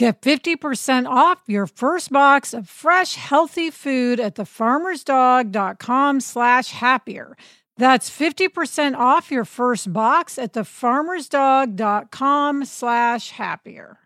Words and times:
Get 0.00 0.22
50% 0.22 1.06
off 1.06 1.42
your 1.46 1.66
first 1.66 2.10
box 2.10 2.54
of 2.54 2.70
fresh, 2.70 3.16
healthy 3.16 3.70
food 3.70 4.18
at 4.18 4.36
thefarmersdog.com 4.36 6.20
slash 6.20 6.70
happier. 6.70 7.36
That's 7.76 8.08
50% 8.08 8.96
off 8.96 9.30
your 9.30 9.44
first 9.44 9.92
box 9.92 10.38
at 10.38 10.54
thefarmersdog.com 10.54 12.64
slash 12.64 13.32
happier. 13.32 13.98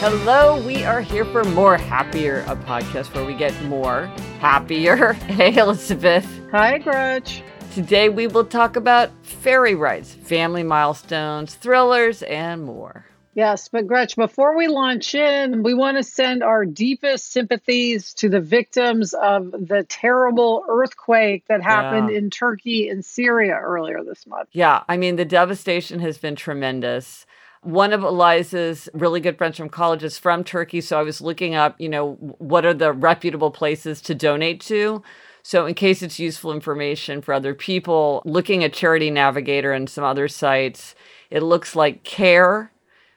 Hello, 0.00 0.58
we 0.66 0.82
are 0.84 1.02
here 1.02 1.26
for 1.26 1.44
More 1.44 1.76
Happier, 1.76 2.40
a 2.48 2.56
podcast 2.56 3.14
where 3.14 3.24
we 3.26 3.34
get 3.34 3.52
more 3.64 4.06
happier. 4.40 5.12
Hey, 5.28 5.56
Elizabeth. 5.58 6.26
Hi, 6.50 6.78
Gretch. 6.78 7.42
Today 7.74 8.08
we 8.08 8.26
will 8.26 8.46
talk 8.46 8.76
about 8.76 9.10
fairy 9.22 9.74
rides, 9.74 10.14
family 10.14 10.62
milestones, 10.62 11.54
thrillers, 11.54 12.22
and 12.22 12.64
more. 12.64 13.04
Yes, 13.34 13.68
but 13.68 13.86
Gretch, 13.86 14.16
before 14.16 14.56
we 14.56 14.68
launch 14.68 15.14
in, 15.14 15.62
we 15.62 15.74
want 15.74 15.98
to 15.98 16.02
send 16.02 16.42
our 16.42 16.64
deepest 16.64 17.30
sympathies 17.32 18.12
to 18.14 18.28
the 18.28 18.40
victims 18.40 19.12
of 19.14 19.52
the 19.52 19.84
terrible 19.88 20.64
earthquake 20.68 21.44
that 21.48 21.62
happened 21.62 22.10
Yeah. 22.10 22.18
in 22.18 22.30
Turkey 22.30 22.88
and 22.88 23.04
Syria 23.04 23.54
earlier 23.54 24.02
this 24.02 24.26
month. 24.26 24.48
Yeah, 24.52 24.82
I 24.88 24.96
mean, 24.96 25.16
the 25.16 25.24
devastation 25.26 26.00
has 26.00 26.18
been 26.18 26.36
tremendous. 26.36 27.24
One 27.62 27.92
of 27.92 28.02
Eliza's 28.02 28.88
really 28.94 29.20
good 29.20 29.36
friends 29.36 29.58
from 29.58 29.68
college 29.68 30.02
is 30.02 30.18
from 30.18 30.44
Turkey. 30.44 30.80
So 30.80 30.98
I 30.98 31.02
was 31.02 31.20
looking 31.20 31.54
up, 31.54 31.78
you 31.78 31.88
know, 31.88 32.14
what 32.38 32.64
are 32.64 32.72
the 32.72 32.92
reputable 32.92 33.50
places 33.50 34.00
to 34.02 34.14
donate 34.14 34.60
to? 34.62 35.02
So, 35.42 35.66
in 35.66 35.74
case 35.74 36.02
it's 36.02 36.18
useful 36.18 36.52
information 36.52 37.22
for 37.22 37.32
other 37.32 37.54
people, 37.54 38.20
looking 38.24 38.62
at 38.62 38.74
Charity 38.74 39.10
Navigator 39.10 39.72
and 39.72 39.88
some 39.88 40.04
other 40.04 40.28
sites, 40.28 40.94
it 41.30 41.42
looks 41.42 41.74
like 41.74 42.04
CARE, 42.04 42.70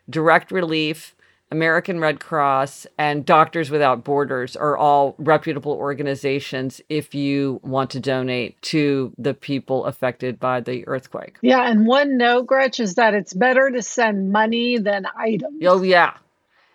Direct 0.10 0.52
Relief, 0.52 1.13
American 1.54 2.00
Red 2.00 2.20
Cross, 2.20 2.88
and 2.98 3.24
Doctors 3.24 3.70
Without 3.70 4.04
Borders 4.04 4.56
are 4.56 4.76
all 4.76 5.14
reputable 5.20 5.74
organizations 5.74 6.82
if 6.90 7.14
you 7.14 7.60
want 7.62 7.92
to 7.92 8.00
donate 8.00 8.60
to 8.64 9.14
the 9.20 9.36
people 9.36 9.86
affected 9.86 10.40
by 10.40 10.62
the 10.62 10.86
earthquake. 10.88 11.38
Yeah, 11.42 11.70
and 11.70 11.86
one 11.86 12.18
no 12.18 12.42
Gretch, 12.42 12.80
is 12.80 12.96
that 12.96 13.14
it's 13.14 13.36
better 13.36 13.70
to 13.70 13.84
send 13.84 14.32
money 14.32 14.80
than 14.80 15.06
items. 15.16 15.62
Oh 15.64 15.84
yeah. 15.84 16.16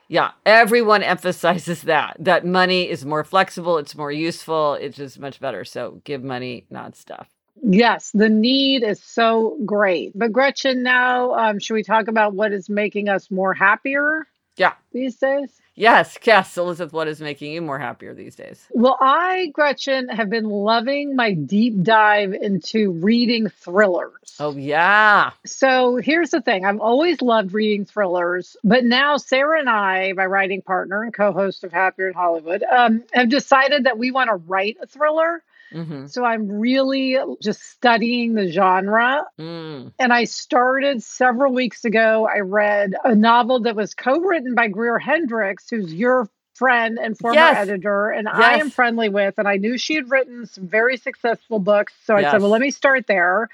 Yeah, 0.07 0.31
everyone 0.47 1.03
emphasizes 1.03 1.83
that 1.83 2.17
that 2.21 2.47
money 2.47 2.89
is 2.89 3.05
more 3.05 3.25
flexible, 3.25 3.79
it's 3.79 3.97
more 3.97 4.13
useful, 4.13 4.75
it's 4.75 4.97
just 4.97 5.19
much 5.19 5.41
better. 5.41 5.65
So 5.65 6.01
give 6.05 6.23
money, 6.23 6.67
not 6.71 6.95
stuff. 6.95 7.29
Yes, 7.65 8.13
the 8.15 8.29
need 8.29 8.85
is 8.85 9.03
so 9.03 9.59
great. 9.67 10.17
But 10.17 10.31
Gretchen, 10.31 10.85
now 10.85 11.35
um, 11.35 11.59
should 11.59 11.75
we 11.75 11.83
talk 11.83 12.07
about 12.07 12.33
what 12.33 12.53
is 12.53 12.71
making 12.71 13.09
us 13.09 13.29
more 13.29 13.53
happier 13.53 14.29
Yeah. 14.59 14.75
these 14.93 15.17
days? 15.17 15.61
Yes, 15.79 16.19
yes, 16.25 16.59
Elizabeth, 16.59 16.93
what 16.93 17.07
is 17.07 17.21
making 17.21 17.53
you 17.53 17.63
more 17.63 17.79
happier 17.79 18.13
these 18.13 18.35
days? 18.35 18.67
Well, 18.73 18.97
I, 19.01 19.53
Gretchen, 19.55 20.09
have 20.09 20.29
been 20.29 20.47
loving 20.51 21.15
my 21.15 21.35
deep 21.35 21.85
dive 21.85 22.33
into 22.33 22.91
reading 22.91 23.49
thrillers. 23.49 24.35
Oh 24.41 24.57
yeah. 24.57 25.31
So 25.47 25.97
here's 25.97 26.31
the 26.31 26.41
thing 26.41 26.65
I've 26.65 26.81
always 26.81 27.23
loved 27.23 27.53
reading 27.53 27.85
thrillers, 27.85 28.57
but 28.65 28.85
now 28.85 29.19
Sarah 29.19 29.61
and 29.61 29.71
I, 29.71 30.13
my 30.15 30.27
writing 30.27 30.63
partner 30.63 31.05
and 31.05 31.15
co 31.15 31.33
host 31.33 31.63
of 31.63 31.73
Happier 31.73 32.09
in 32.09 32.15
Hollywood, 32.15 32.65
um, 32.65 33.05
have 33.13 33.29
decided 33.29 33.85
that 33.85 33.99
we 33.99 34.11
want 34.11 34.31
to 34.31 34.35
write 34.35 34.79
a 34.83 34.87
thriller. 34.89 35.45
Mm-hmm. 35.73 36.07
So 36.07 36.25
I'm 36.25 36.49
really 36.49 37.17
just 37.43 37.63
studying 37.63 38.35
the 38.35 38.51
genre. 38.51 39.25
Mm. 39.39 39.93
And 39.99 40.13
I 40.13 40.25
started 40.25 41.03
several 41.03 41.53
weeks 41.53 41.85
ago. 41.85 42.29
I 42.33 42.41
read 42.41 42.95
a 43.05 43.15
novel 43.15 43.61
that 43.61 43.77
was 43.77 43.95
co 43.95 44.19
written 44.21 44.55
by 44.55 44.69
Greer 44.69 44.99
Hendricks, 44.99 45.69
who's 45.71 45.93
your 45.93 46.29
friend 46.55 46.99
and 47.01 47.17
former 47.17 47.37
Yes. 47.37 47.59
editor, 47.59 48.11
and 48.11 48.29
I 48.29 48.59
am 48.59 48.71
friendly 48.71 49.09
with. 49.09 49.35
And 49.39 49.47
I 49.47 49.57
knew 49.57 49.79
she 49.79 49.95
had 49.95 50.11
written 50.11 50.47
some 50.47 50.67
very 50.67 50.97
successful 50.97 51.59
books. 51.59 51.93
So 52.05 52.17
I 52.17 52.23
Yes. 52.23 52.33
said, 52.33 52.41
well, 52.41 52.51
let 52.51 52.61
me 52.61 52.71
start 52.71 53.07
there. 53.07 53.49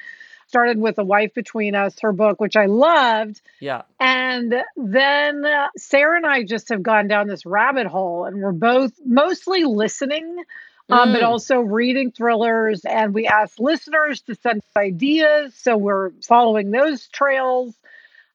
Started 0.48 0.78
with 0.78 0.98
A 0.98 1.04
Wife 1.04 1.34
Between 1.34 1.74
Us, 1.74 1.98
her 2.00 2.12
book, 2.12 2.40
which 2.40 2.56
I 2.56 2.66
loved. 2.66 3.40
Yeah. 3.60 3.82
And 4.00 4.54
then 4.76 5.44
uh, 5.44 5.68
Sarah 5.76 6.16
and 6.16 6.26
I 6.26 6.44
just 6.44 6.68
have 6.70 6.82
gone 6.82 7.08
down 7.08 7.26
this 7.26 7.46
rabbit 7.46 7.86
hole, 7.86 8.24
and 8.24 8.40
we're 8.42 8.52
both 8.52 8.92
mostly 9.04 9.64
listening, 9.64 10.44
um, 10.90 11.12
but 11.12 11.22
Mm. 11.22 11.28
also 11.28 11.60
reading 11.60 12.12
thrillers. 12.12 12.84
And 12.84 13.14
we 13.14 13.26
asked 13.26 13.60
listeners 13.60 14.22
to 14.22 14.34
send 14.34 14.58
us 14.60 14.76
ideas. 14.76 15.54
So 15.54 15.76
we're 15.76 16.10
following 16.26 16.70
those 16.70 17.08
trails. 17.08 17.74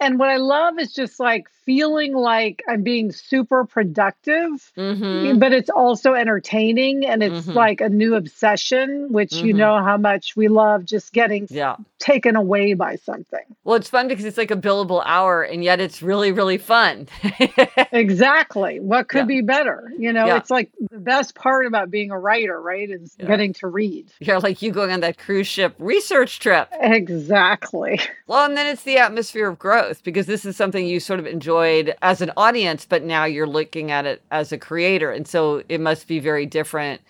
And 0.01 0.17
what 0.17 0.29
I 0.29 0.37
love 0.37 0.79
is 0.79 0.93
just 0.93 1.19
like 1.19 1.47
feeling 1.65 2.13
like 2.13 2.63
I'm 2.67 2.83
being 2.83 3.11
super 3.11 3.65
productive, 3.65 4.71
Mm-hmm. 4.77 5.39
but 5.39 5.51
it's 5.53 5.69
also 5.69 6.13
entertaining. 6.13 7.05
And 7.05 7.21
it's 7.21 7.47
Mhm. 7.47 7.53
like 7.55 7.81
a 7.81 7.89
new 7.89 8.15
obsession, 8.15 9.07
which 9.11 9.33
you 9.43 9.53
Mhm. 9.53 9.57
know 9.57 9.83
how 9.83 9.97
much 9.97 10.35
we 10.35 10.47
love 10.47 10.85
just 10.85 11.11
getting 11.13 11.47
Yeah. 11.49 11.75
taken 11.99 12.35
away 12.35 12.73
by 12.75 12.95
something. 12.95 13.43
Well, 13.65 13.75
it's 13.75 13.89
fun 13.89 14.07
because 14.07 14.25
it's 14.25 14.37
like 14.37 14.51
a 14.51 14.55
billable 14.55 15.03
hour 15.05 15.43
and 15.43 15.63
yet 15.63 15.79
it's 15.81 16.01
really, 16.01 16.31
really 16.31 16.57
fun. 16.57 17.07
Exactly. 17.91 18.79
What 18.79 19.09
could 19.09 19.19
Yeah. 19.19 19.25
be 19.25 19.41
better? 19.41 19.91
You 19.97 20.13
know, 20.13 20.27
Yeah. 20.27 20.37
it's 20.37 20.49
like 20.51 20.69
the 20.91 20.99
best 20.99 21.35
part 21.35 21.65
about 21.65 21.89
being 21.91 22.11
a 22.11 22.19
writer, 22.19 22.59
right? 22.61 22.89
Is 22.89 23.15
Yeah. 23.19 23.25
getting 23.27 23.53
to 23.53 23.67
read. 23.67 24.11
You're 24.19 24.39
like 24.39 24.61
you 24.61 24.71
going 24.71 24.91
on 24.91 24.99
that 25.01 25.17
cruise 25.17 25.47
ship 25.47 25.75
research 25.79 26.39
trip. 26.39 26.69
Exactly. 26.79 27.99
Well, 28.27 28.45
and 28.45 28.55
then 28.55 28.67
it's 28.67 28.83
the 28.83 28.97
atmosphere 28.97 29.47
of 29.49 29.57
growth 29.59 29.88
because 30.03 30.25
this 30.25 30.45
is 30.45 30.55
something 30.55 30.85
you 30.85 30.99
sort 30.99 31.19
of 31.19 31.27
enjoyed 31.27 31.95
as 32.01 32.21
an 32.21 32.31
audience, 32.37 32.85
but 32.85 33.03
now 33.03 33.25
you're 33.25 33.47
looking 33.47 33.91
at 33.91 34.05
it 34.05 34.23
as 34.31 34.51
a 34.51 34.57
creator. 34.57 35.11
And 35.11 35.27
so 35.27 35.63
it 35.69 35.81
must 35.81 36.07
be 36.07 36.19
very 36.19 36.45
different 36.45 37.01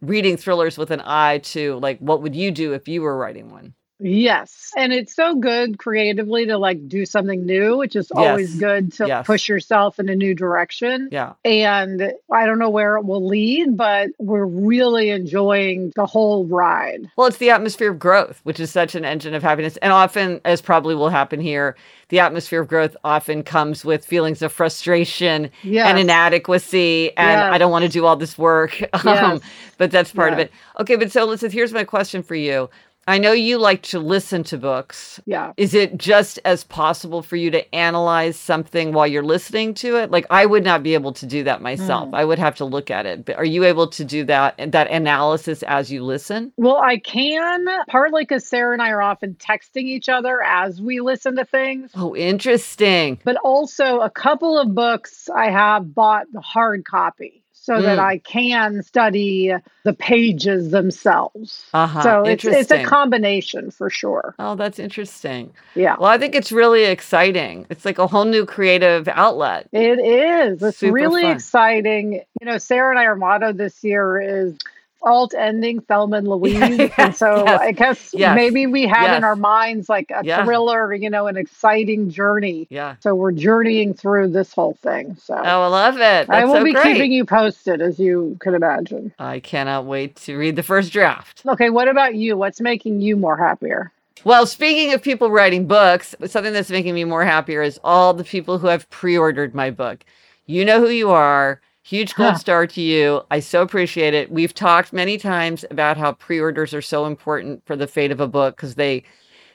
reading 0.00 0.36
thrillers 0.36 0.78
with 0.78 0.90
an 0.90 1.02
eye 1.04 1.38
to 1.38 1.78
like, 1.80 1.98
what 1.98 2.22
would 2.22 2.34
you 2.34 2.50
do 2.50 2.72
if 2.72 2.88
you 2.88 3.02
were 3.02 3.16
writing 3.16 3.50
one? 3.50 3.74
Yes. 4.00 4.70
And 4.76 4.92
it's 4.92 5.14
so 5.14 5.34
good 5.34 5.78
creatively 5.78 6.46
to 6.46 6.56
like 6.58 6.88
do 6.88 7.04
something 7.04 7.44
new, 7.44 7.76
which 7.76 7.96
is 7.96 8.10
always 8.10 8.52
Yes. 8.54 8.60
good 8.60 8.92
to 8.94 9.06
Yes. 9.06 9.26
push 9.26 9.48
yourself 9.48 9.98
in 9.98 10.08
a 10.08 10.14
new 10.14 10.34
direction. 10.34 11.08
Yeah. 11.12 11.32
And 11.44 12.12
I 12.32 12.46
don't 12.46 12.58
know 12.58 12.70
where 12.70 12.96
it 12.96 13.04
will 13.04 13.26
lead, 13.26 13.76
but 13.76 14.10
we're 14.18 14.44
really 14.46 15.10
enjoying 15.10 15.92
the 15.96 16.06
whole 16.06 16.46
ride. 16.46 17.10
Well, 17.16 17.26
it's 17.26 17.36
the 17.38 17.50
atmosphere 17.50 17.90
of 17.90 17.98
growth, 17.98 18.40
which 18.44 18.60
is 18.60 18.70
such 18.70 18.94
an 18.94 19.04
engine 19.04 19.34
of 19.34 19.42
happiness. 19.42 19.76
And 19.78 19.92
often, 19.92 20.40
as 20.44 20.60
probably 20.62 20.94
will 20.94 21.10
happen 21.10 21.40
here, 21.40 21.76
the 22.08 22.20
atmosphere 22.20 22.60
of 22.60 22.68
growth 22.68 22.96
often 23.04 23.42
comes 23.42 23.84
with 23.84 24.04
feelings 24.04 24.42
of 24.42 24.52
frustration 24.52 25.50
Yes. 25.62 25.86
and 25.88 25.98
inadequacy. 25.98 27.16
And. 27.16 27.40
I 27.50 27.58
don't 27.58 27.70
want 27.72 27.82
to 27.84 27.88
do 27.88 28.06
all 28.06 28.16
this 28.16 28.38
work. 28.38 28.80
Um, 29.04 29.40
but 29.78 29.90
that's 29.90 30.12
part 30.12 30.32
of 30.32 30.38
it. 30.38 30.52
Okay. 30.78 30.94
But 30.96 31.10
so, 31.10 31.22
Elizabeth, 31.22 31.52
here's 31.52 31.72
my 31.72 31.84
question 31.84 32.22
for 32.22 32.34
you. 32.34 32.68
I 33.10 33.18
know 33.18 33.32
you 33.32 33.58
like 33.58 33.82
to 33.82 33.98
listen 33.98 34.44
to 34.44 34.56
books. 34.56 35.18
Yeah. 35.26 35.52
Is 35.56 35.74
it 35.74 35.98
just 35.98 36.38
as 36.44 36.62
possible 36.62 37.22
for 37.22 37.34
you 37.34 37.50
to 37.50 37.74
analyze 37.74 38.38
something 38.38 38.92
while 38.92 39.08
you're 39.08 39.24
listening 39.24 39.74
to 39.74 39.96
it? 39.96 40.12
Like 40.12 40.26
I 40.30 40.46
would 40.46 40.62
not 40.62 40.84
be 40.84 40.94
able 40.94 41.12
to 41.14 41.26
do 41.26 41.42
that 41.42 41.60
myself. 41.60 42.10
Hmm. 42.10 42.14
I 42.14 42.24
would 42.24 42.38
have 42.38 42.54
to 42.56 42.64
look 42.64 42.88
at 42.88 43.06
it. 43.06 43.24
But 43.24 43.34
are 43.34 43.44
you 43.44 43.64
able 43.64 43.88
to 43.88 44.04
do 44.04 44.22
that 44.26 44.54
that 44.70 44.88
analysis 44.92 45.64
as 45.64 45.90
you 45.90 46.04
listen? 46.04 46.52
Well, 46.56 46.76
I 46.76 46.98
can, 46.98 47.66
partly 47.88 48.22
because 48.22 48.46
Sarah 48.46 48.74
and 48.74 48.82
I 48.82 48.90
are 48.90 49.02
often 49.02 49.34
texting 49.34 49.86
each 49.86 50.08
other 50.08 50.40
as 50.40 50.80
we 50.80 51.00
listen 51.00 51.34
to 51.34 51.44
things. 51.44 51.90
Oh, 51.96 52.14
interesting. 52.14 53.18
but 53.24 53.36
also 53.42 53.98
a 54.02 54.10
couple 54.10 54.56
of 54.56 54.72
books 54.72 55.28
I 55.28 55.50
have 55.50 55.92
bought 55.92 56.26
the 56.32 56.40
hard 56.40 56.84
copy 56.84 57.39
so 57.62 57.82
that 57.82 57.98
Mm. 57.98 58.02
I 58.02 58.18
can 58.18 58.82
study 58.82 59.52
the 59.84 59.92
pages 59.92 60.70
themselves. 60.70 61.64
Uh-huh. 61.74 62.02
So 62.02 62.22
it's, 62.24 62.44
it's 62.44 62.70
a 62.70 62.84
combination 62.84 63.70
for 63.70 63.90
sure. 63.90 64.34
Oh, 64.38 64.54
that's 64.54 64.78
interesting. 64.78 65.52
Yeah. 65.74 65.96
Well, 65.98 66.08
I 66.10 66.16
think 66.16 66.34
it's 66.34 66.50
really 66.50 66.84
exciting. 66.84 67.66
It's 67.68 67.84
like 67.84 67.98
a 67.98 68.06
whole 68.06 68.24
new 68.24 68.46
creative 68.46 69.08
outlet. 69.08 69.68
It 69.72 69.98
is. 69.98 70.62
It's 70.62 70.78
Super 70.78 70.92
really 70.94 71.22
fun. 71.22 71.32
exciting. 71.32 72.12
You 72.40 72.46
know, 72.46 72.56
Sarah 72.58 72.90
and 72.90 72.98
I, 72.98 73.04
our 73.04 73.16
motto 73.16 73.52
this 73.52 73.84
year 73.84 74.20
is 74.20 74.56
alt 75.02 75.34
ending 75.34 75.80
Thelma 75.80 76.18
and 76.18 76.28
Louise. 76.34 76.78
Yes, 76.78 76.92
and 76.98 77.14
so 77.14 77.44
yes, 77.46 77.60
I 77.60 77.72
guess 77.72 78.14
yes, 78.14 78.34
maybe 78.36 78.66
we 78.66 78.86
had 78.86 79.16
in 79.16 79.24
our 79.24 79.36
minds 79.36 79.88
like 79.88 80.10
a 80.10 80.24
Yeah. 80.24 80.44
thriller, 80.44 80.92
you 80.94 81.08
know, 81.10 81.26
an 81.26 81.36
exciting 81.36 82.10
journey. 82.10 82.66
Yeah. 82.70 82.96
So 83.00 83.14
we're 83.14 83.32
journeying 83.32 83.94
through 83.94 84.28
this 84.28 84.52
whole 84.52 84.74
thing. 84.82 85.16
So 85.16 85.34
Oh, 85.34 85.62
I 85.62 85.66
love 85.66 85.94
it. 85.96 85.98
That's 86.00 86.30
I 86.30 86.44
will 86.44 86.54
so 86.54 86.64
be 86.64 86.72
great. 86.72 86.94
keeping 86.94 87.12
you 87.12 87.24
posted, 87.24 87.80
as 87.80 87.98
you 87.98 88.36
could 88.40 88.54
imagine. 88.54 89.12
I 89.18 89.40
cannot 89.40 89.86
wait 89.86 90.16
to 90.16 90.36
read 90.36 90.56
the 90.56 90.62
first 90.62 90.92
draft. 90.92 91.42
Okay, 91.46 91.70
what 91.70 91.88
about 91.88 92.14
you? 92.14 92.36
What's 92.36 92.60
making 92.60 93.00
you 93.00 93.16
more 93.16 93.36
happier? 93.36 93.92
Well, 94.22 94.44
speaking 94.44 94.92
of 94.92 95.00
people 95.02 95.30
writing 95.30 95.66
books, 95.66 96.14
something 96.26 96.52
that's 96.52 96.70
making 96.70 96.94
me 96.94 97.04
more 97.04 97.24
happier 97.24 97.62
is 97.62 97.80
all 97.82 98.12
the 98.12 98.24
people 98.24 98.58
who 98.58 98.66
have 98.66 98.88
pre-ordered 98.90 99.54
my 99.54 99.70
book. 99.70 100.04
You 100.44 100.64
know 100.66 100.78
who 100.80 100.90
you 100.90 101.10
are. 101.10 101.60
Huge 101.82 102.14
gold 102.14 102.36
Huh. 102.36 102.38
star 102.38 102.66
to 102.68 102.80
you. 102.80 103.22
I 103.30 103.40
so 103.40 103.62
appreciate 103.62 104.14
it. 104.14 104.30
We've 104.30 104.54
talked 104.54 104.92
many 104.92 105.18
times 105.18 105.64
about 105.70 105.96
how 105.96 106.12
pre-orders 106.12 106.74
are 106.74 106.82
so 106.82 107.06
important 107.06 107.62
for 107.66 107.76
the 107.76 107.86
fate 107.86 108.12
of 108.12 108.20
a 108.20 108.28
book 108.28 108.56
because 108.56 108.74
they 108.76 109.04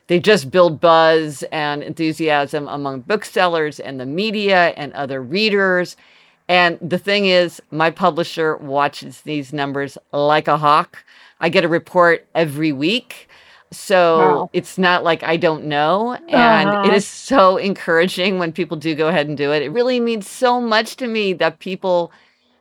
they 0.07 0.19
just 0.19 0.51
build 0.51 0.79
buzz 0.81 1.43
and 1.51 1.83
enthusiasm 1.83 2.67
among 2.67 3.01
booksellers 3.01 3.79
and 3.79 3.99
the 3.99 4.05
media 4.05 4.67
and 4.77 4.93
other 4.93 5.21
readers. 5.21 5.97
And 6.47 6.77
the 6.81 6.99
thing 6.99 7.25
is, 7.25 7.61
my 7.71 7.89
publisher 7.91 8.57
watches 8.57 9.21
these 9.21 9.53
numbers 9.53 9.97
like 10.11 10.47
a 10.47 10.57
hawk. 10.57 11.03
I 11.39 11.49
get 11.49 11.65
a 11.65 11.69
report 11.69 12.27
every 12.35 12.71
week. 12.71 13.29
So 13.71 14.45
Wow. 14.45 14.49
it's 14.53 14.77
not 14.77 15.03
like 15.03 15.23
I 15.23 15.37
don't 15.37 15.65
know. 15.65 16.17
And 16.29 16.75
Uh-huh. 16.75 16.81
it 16.81 16.93
is 16.93 17.07
so 17.07 17.57
encouraging 17.57 18.39
when 18.39 18.53
people 18.53 18.77
do 18.77 18.95
go 18.95 19.07
ahead 19.09 19.27
and 19.27 19.37
do 19.37 19.51
it. 19.51 19.61
It 19.63 19.69
really 19.71 19.99
means 19.99 20.29
so 20.29 20.61
much 20.61 20.95
to 20.97 21.07
me 21.07 21.33
that 21.33 21.59
people 21.59 22.11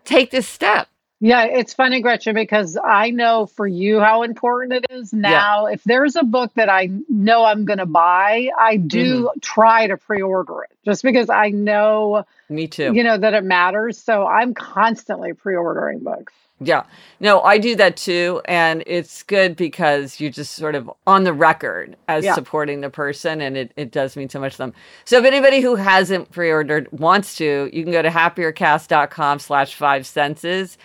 take 0.04 0.30
this 0.30 0.48
step. 0.48 0.88
Yeah, 1.20 1.44
it's 1.44 1.72
funny, 1.72 2.02
Gretchen, 2.02 2.34
because 2.34 2.76
I 2.82 3.10
know 3.10 3.46
for 3.46 3.66
you 3.66 4.00
how 4.00 4.22
important 4.24 4.72
it 4.74 4.86
is 4.90 5.12
now. 5.12 5.66
If 5.66 5.82
there's 5.84 6.16
a 6.16 6.24
book 6.24 6.52
that 6.54 6.68
I 6.68 6.90
know 7.08 7.44
I'm 7.44 7.64
going 7.64 7.78
to 7.78 7.86
buy, 7.86 8.50
I 8.58 8.76
do 8.76 9.30
Mm-hmm. 9.30 9.38
try 9.40 9.86
to 9.86 9.96
pre 9.96 10.20
order 10.20 10.64
it 10.64 10.76
just 10.84 11.02
because 11.02 11.30
I 11.30 11.50
know, 11.50 12.24
Me 12.48 12.66
too. 12.68 12.92
you 12.92 13.04
know, 13.04 13.16
that 13.16 13.34
it 13.34 13.44
matters. 13.44 13.98
So 14.02 14.26
I'm 14.26 14.54
constantly 14.54 15.32
pre 15.32 15.56
ordering 15.56 16.00
books. 16.00 16.34
Yeah. 16.60 16.84
No, 17.20 17.40
I 17.42 17.58
do 17.58 17.74
that 17.76 17.96
too. 17.96 18.40
And 18.46 18.84
it's 18.86 19.22
good 19.22 19.56
because 19.56 20.20
you're 20.20 20.30
just 20.30 20.54
sort 20.54 20.74
of 20.74 20.90
on 21.06 21.24
the 21.24 21.32
record 21.32 21.96
as 22.08 22.24
Yeah. 22.24 22.34
supporting 22.34 22.80
the 22.80 22.90
person. 22.90 23.40
And 23.40 23.56
it, 23.56 23.72
it 23.76 23.90
does 23.90 24.16
mean 24.16 24.28
so 24.28 24.40
much 24.40 24.52
to 24.52 24.58
them. 24.58 24.74
So 25.04 25.18
if 25.18 25.24
anybody 25.24 25.60
who 25.60 25.74
hasn't 25.74 26.30
pre-ordered 26.30 26.88
wants 26.92 27.36
to, 27.36 27.68
you 27.72 27.82
can 27.82 27.92
go 27.92 28.02
to 28.02 28.08
happiercast.com 28.08 29.40
slash 29.40 29.74
five 29.74 30.06
senses. 30.06 30.78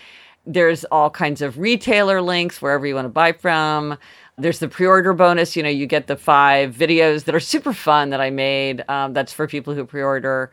There's 0.45 0.85
all 0.85 1.09
kinds 1.11 1.41
of 1.41 1.59
retailer 1.59 2.21
links 2.21 2.61
wherever 2.61 2.87
you 2.87 2.95
want 2.95 3.05
to 3.05 3.09
buy 3.09 3.33
from. 3.33 3.97
There's 4.37 4.59
the 4.59 4.69
pre-order 4.69 5.13
bonus. 5.13 5.55
You 5.55 5.63
know, 5.63 5.69
you 5.69 5.85
get 5.85 6.07
the 6.07 6.15
five 6.15 6.73
videos 6.73 7.25
that 7.25 7.35
are 7.35 7.39
super 7.41 7.73
fun 7.73 8.09
that 8.09 8.21
I 8.21 8.29
made. 8.31 8.83
Um, 8.89 9.13
that's 9.13 9.33
for 9.33 9.47
people 9.47 9.75
who 9.75 9.85
pre-order. 9.85 10.49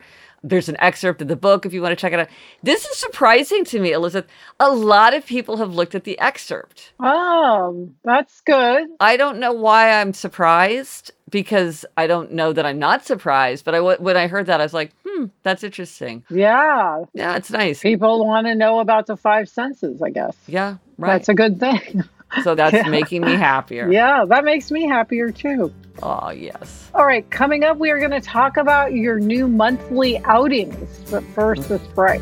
There's 0.49 0.69
an 0.69 0.77
excerpt 0.79 1.21
of 1.21 1.27
the 1.27 1.35
book 1.35 1.65
if 1.65 1.73
you 1.73 1.81
want 1.81 1.91
to 1.91 1.95
check 1.95 2.13
it 2.13 2.19
out. 2.19 2.29
This 2.63 2.85
is 2.85 2.97
surprising 2.97 3.63
to 3.65 3.79
me, 3.79 3.91
Elizabeth. 3.91 4.29
A 4.59 4.71
lot 4.71 5.13
of 5.13 5.25
people 5.25 5.57
have 5.57 5.73
looked 5.73 5.95
at 5.95 6.03
the 6.03 6.17
excerpt. 6.19 6.93
Oh, 6.99 7.89
that's 8.03 8.41
good. 8.41 8.87
I 8.99 9.17
don't 9.17 9.39
know 9.39 9.51
why 9.51 9.99
I'm 9.99 10.13
surprised 10.13 11.11
because 11.29 11.85
I 11.97 12.07
don't 12.07 12.31
know 12.31 12.53
that 12.53 12.65
I'm 12.65 12.79
not 12.79 13.05
surprised. 13.05 13.65
But 13.65 13.75
I, 13.75 13.81
when 13.81 14.15
I 14.17 14.27
heard 14.27 14.45
that, 14.45 14.61
I 14.61 14.63
was 14.63 14.73
like, 14.73 14.93
hmm, 15.05 15.25
that's 15.43 15.63
interesting. 15.63 16.23
Yeah. 16.29 17.03
Yeah, 17.13 17.35
it's 17.35 17.51
nice. 17.51 17.81
People 17.81 18.25
want 18.25 18.47
to 18.47 18.55
know 18.55 18.79
about 18.79 19.07
the 19.07 19.17
five 19.17 19.49
senses, 19.49 20.01
I 20.01 20.09
guess. 20.09 20.37
Yeah, 20.47 20.77
right. 20.97 21.13
That's 21.13 21.29
a 21.29 21.33
good 21.33 21.59
thing. 21.59 22.03
so 22.43 22.55
that's 22.55 22.73
Yeah. 22.73 22.89
making 22.89 23.21
me 23.21 23.33
happier. 23.35 23.91
yeah, 23.91 24.25
that 24.27 24.43
makes 24.45 24.71
me 24.71 24.87
happier 24.87 25.29
too. 25.31 25.73
Oh, 26.03 26.29
yes. 26.29 26.89
All 26.93 27.05
right, 27.05 27.27
coming 27.31 27.63
up, 27.63 27.77
we 27.77 27.89
are 27.89 27.97
going 27.99 28.11
to 28.11 28.21
talk 28.21 28.57
about 28.57 28.93
your 28.93 29.19
new 29.19 29.47
monthly 29.47 30.19
outings. 30.25 30.99
But 31.09 31.23
first, 31.33 31.69
this 31.69 31.81
break. 31.95 32.21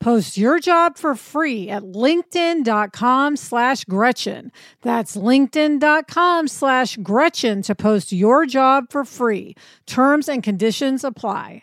Post 0.00 0.36
your 0.36 0.58
job 0.58 0.96
for 0.96 1.14
free 1.14 1.68
at 1.68 1.82
linkedin.com 1.82 3.36
slash 3.36 3.84
Gretchen. 3.84 4.52
That's 4.82 5.16
linkedin.com 5.16 6.48
slash 6.48 6.96
Gretchen 6.98 7.62
to 7.62 7.74
post 7.74 8.12
your 8.12 8.46
job 8.46 8.90
for 8.90 9.04
free. 9.04 9.54
Terms 9.86 10.28
and 10.28 10.42
conditions 10.42 11.04
apply. 11.04 11.62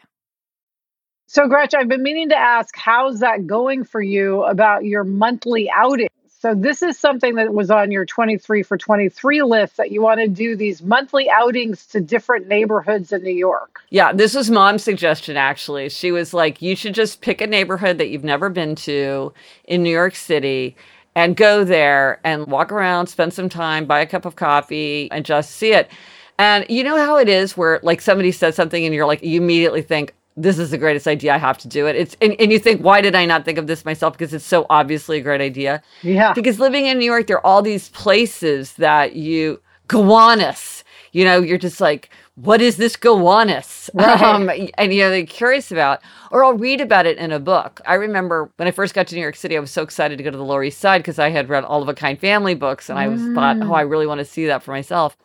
So, 1.27 1.47
Gretchen, 1.47 1.79
I've 1.79 1.88
been 1.88 2.03
meaning 2.03 2.27
to 2.29 2.38
ask, 2.38 2.75
how's 2.75 3.19
that 3.21 3.47
going 3.47 3.85
for 3.85 4.01
you 4.01 4.43
about 4.43 4.83
your 4.83 5.05
monthly 5.05 5.69
outing? 5.73 6.09
So 6.41 6.55
this 6.55 6.81
is 6.81 6.98
something 6.98 7.36
that 7.36 7.53
was 7.53 7.69
on 7.69 7.91
your 7.91 8.03
23 8.03 8.63
for 8.63 8.75
23 8.75 9.43
list 9.43 9.77
that 9.77 9.91
you 9.91 10.01
want 10.01 10.21
to 10.21 10.27
do 10.27 10.55
these 10.55 10.81
monthly 10.81 11.29
outings 11.29 11.86
to 11.88 12.01
different 12.01 12.48
neighborhoods 12.48 13.13
in 13.13 13.21
New 13.21 13.29
York. 13.29 13.83
Yeah, 13.91 14.12
this 14.12 14.33
was 14.33 14.50
mom's 14.50 14.83
suggestion 14.83 15.38
actually. 15.38 15.88
She 15.89 16.12
was 16.12 16.33
like, 16.33 16.60
you 16.60 16.75
should 16.75 16.95
just 16.95 17.21
pick 17.21 17.41
a 17.41 17.48
neighborhood 17.48 18.00
that 18.00 18.10
you've 18.10 18.24
never 18.24 18.50
been 18.50 18.74
to 18.77 19.31
in 19.65 19.83
New 19.83 19.91
York 19.91 20.15
City 20.15 20.75
and 21.13 21.36
go 21.36 21.63
there 21.63 22.19
and 22.24 22.48
walk 22.48 22.71
around, 22.71 23.05
spend 23.05 23.36
some 23.36 23.48
time, 23.48 23.86
buy 23.86 24.00
a 24.00 24.07
cup 24.07 24.25
of 24.25 24.36
coffee, 24.36 25.12
and 25.12 25.24
just 25.24 25.51
see 25.51 25.74
it. 25.74 25.91
And 26.39 26.65
you 26.69 26.83
know 26.83 26.98
how 26.98 27.17
it 27.17 27.29
is 27.29 27.55
where 27.55 27.79
like 27.83 28.01
somebody 28.01 28.31
says 28.31 28.55
something 28.55 28.83
and 28.83 28.95
you're 28.95 29.05
like, 29.05 29.21
you 29.21 29.39
immediately 29.39 29.83
think, 29.83 30.15
this 30.41 30.57
is 30.57 30.71
the 30.71 30.77
greatest 30.77 31.07
idea. 31.07 31.33
I 31.33 31.38
have 31.38 31.57
to 31.60 31.67
do 31.67 31.88
it. 31.88 31.95
It's 31.95 32.17
and, 32.21 32.36
and 32.39 32.51
you 32.51 32.60
think, 32.60 32.81
why 32.81 33.01
did 33.01 33.15
I 33.15 33.25
not 33.25 33.45
think 33.45 33.57
of 33.57 33.67
this 33.67 33.86
myself? 33.86 34.13
Because 34.13 34.33
it's 34.33 34.45
so 34.45 34.65
obviously 34.69 35.19
a 35.19 35.21
great 35.21 35.41
idea. 35.41 35.81
Yeah. 36.01 36.33
Because 36.33 36.60
living 36.60 36.86
in 36.86 37.00
New 37.00 37.05
York, 37.05 37.27
there 37.27 37.38
are 37.38 37.45
all 37.45 37.62
these 37.62 37.89
places 37.89 38.74
that 38.74 39.15
you 39.15 39.62
Gowanus. 39.88 40.83
You 41.13 41.25
know, 41.25 41.39
you're 41.39 41.57
just 41.57 41.81
like, 41.81 42.10
what 42.36 42.62
is 42.62 42.77
this 42.77 42.95
Gowanus? 42.95 43.89
Right. 43.93 44.21
Um, 44.21 44.50
and 44.77 44.93
you 44.93 45.01
know, 45.01 45.10
they're 45.10 45.25
curious 45.25 45.71
about, 45.71 46.00
or 46.31 46.43
I'll 46.43 46.53
read 46.53 46.79
about 46.79 47.05
it 47.05 47.17
in 47.17 47.31
a 47.31 47.39
book. 47.39 47.81
I 47.86 47.95
remember 47.95 48.50
when 48.55 48.67
I 48.67 48.71
first 48.71 48.93
got 48.93 49.07
to 49.07 49.15
New 49.15 49.21
York 49.21 49.36
City, 49.36 49.57
I 49.57 49.60
was 49.60 49.71
so 49.71 49.83
excited 49.83 50.17
to 50.17 50.24
go 50.24 50.31
to 50.31 50.38
the 50.38 50.45
Lower 50.45 50.63
East 50.63 50.79
Side 50.79 51.00
because 51.00 51.19
I 51.19 51.29
had 51.29 51.50
read 51.50 51.65
all 51.65 51.81
of 51.81 51.89
a 51.89 51.93
kind 51.93 52.17
family 52.17 52.55
books, 52.55 52.89
and 52.89 52.98
I 52.98 53.10
was 53.10 53.21
mm. 53.21 53.36
thought, 53.36 53.57
oh, 53.62 53.74
I 53.74 53.81
really 53.81 54.07
want 54.07 54.19
to 54.19 54.25
see 54.25 54.45
that 54.45 54.63
for 54.63 54.71
myself. 54.71 55.17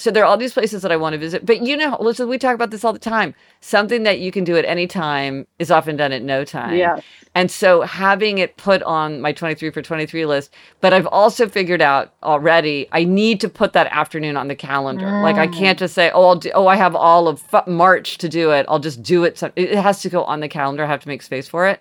So 0.00 0.10
there 0.10 0.24
are 0.24 0.26
all 0.26 0.38
these 0.38 0.54
places 0.54 0.82
that 0.82 0.90
I 0.90 0.96
want 0.96 1.12
to 1.12 1.18
visit. 1.18 1.44
But 1.44 1.62
you 1.62 1.76
know, 1.76 1.96
listen, 2.00 2.28
we 2.28 2.38
talk 2.38 2.54
about 2.54 2.70
this 2.70 2.84
all 2.84 2.92
the 2.92 2.98
time. 2.98 3.34
Something 3.60 4.02
that 4.04 4.18
you 4.18 4.32
can 4.32 4.44
do 4.44 4.56
at 4.56 4.64
any 4.64 4.86
time 4.86 5.46
is 5.58 5.70
often 5.70 5.96
done 5.96 6.12
at 6.12 6.22
no 6.22 6.44
time. 6.44 6.76
Yeah. 6.76 7.00
And 7.34 7.50
so 7.50 7.82
having 7.82 8.38
it 8.38 8.56
put 8.56 8.82
on 8.82 9.20
my 9.20 9.32
23 9.32 9.70
for 9.70 9.82
23 9.82 10.26
list, 10.26 10.52
but 10.80 10.92
I've 10.92 11.06
also 11.06 11.48
figured 11.48 11.82
out 11.82 12.12
already 12.22 12.88
I 12.92 13.04
need 13.04 13.40
to 13.42 13.48
put 13.48 13.72
that 13.74 13.86
afternoon 13.88 14.36
on 14.36 14.48
the 14.48 14.56
calendar. 14.56 15.06
Mm. 15.06 15.22
Like 15.22 15.36
I 15.36 15.46
can't 15.46 15.78
just 15.78 15.94
say, 15.94 16.10
"Oh, 16.12 16.28
I'll 16.28 16.36
do, 16.36 16.50
oh, 16.54 16.66
I 16.66 16.76
have 16.76 16.96
all 16.96 17.28
of 17.28 17.44
March 17.66 18.18
to 18.18 18.28
do 18.28 18.50
it. 18.52 18.66
I'll 18.68 18.78
just 18.78 19.02
do 19.02 19.24
it." 19.24 19.42
It 19.54 19.76
has 19.76 20.00
to 20.02 20.08
go 20.08 20.24
on 20.24 20.40
the 20.40 20.48
calendar. 20.48 20.84
I 20.84 20.88
have 20.88 21.02
to 21.02 21.08
make 21.08 21.22
space 21.22 21.46
for 21.46 21.68
it. 21.68 21.80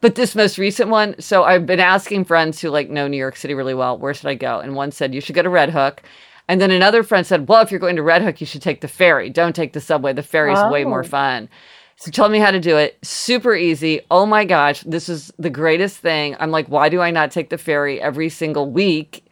But 0.00 0.16
this 0.16 0.34
most 0.34 0.58
recent 0.58 0.90
one, 0.90 1.18
so 1.18 1.44
I've 1.44 1.64
been 1.64 1.80
asking 1.80 2.26
friends 2.26 2.60
who 2.60 2.68
like 2.68 2.90
know 2.90 3.08
New 3.08 3.16
York 3.16 3.36
City 3.36 3.54
really 3.54 3.72
well, 3.72 3.96
where 3.96 4.12
should 4.12 4.28
I 4.28 4.34
go? 4.34 4.60
And 4.60 4.74
one 4.74 4.92
said, 4.92 5.14
you 5.14 5.20
should 5.22 5.34
go 5.34 5.40
to 5.40 5.48
Red 5.48 5.70
Hook. 5.70 6.02
And 6.48 6.60
then 6.60 6.70
another 6.70 7.02
friend 7.02 7.26
said, 7.26 7.48
Well, 7.48 7.62
if 7.62 7.70
you're 7.70 7.80
going 7.80 7.96
to 7.96 8.02
Red 8.02 8.22
Hook, 8.22 8.40
you 8.40 8.46
should 8.46 8.62
take 8.62 8.80
the 8.80 8.88
ferry. 8.88 9.30
Don't 9.30 9.56
take 9.56 9.72
the 9.72 9.80
subway. 9.80 10.12
The 10.12 10.22
ferry's 10.22 10.58
oh. 10.58 10.70
way 10.70 10.84
more 10.84 11.04
oh. 11.04 11.08
fun. 11.08 11.48
So 11.96 12.10
tell 12.10 12.28
me 12.28 12.38
how 12.38 12.50
to 12.50 12.60
do 12.60 12.76
it. 12.76 12.98
Super 13.02 13.54
easy. 13.54 14.00
Oh 14.10 14.26
my 14.26 14.44
gosh, 14.44 14.80
this 14.82 15.08
is 15.08 15.32
the 15.38 15.50
greatest 15.50 15.98
thing. 15.98 16.36
I'm 16.40 16.50
like, 16.50 16.66
why 16.68 16.88
do 16.88 17.00
I 17.00 17.10
not 17.10 17.30
take 17.30 17.50
the 17.50 17.58
ferry 17.58 18.00
every 18.00 18.28
single 18.28 18.70
week? 18.70 19.24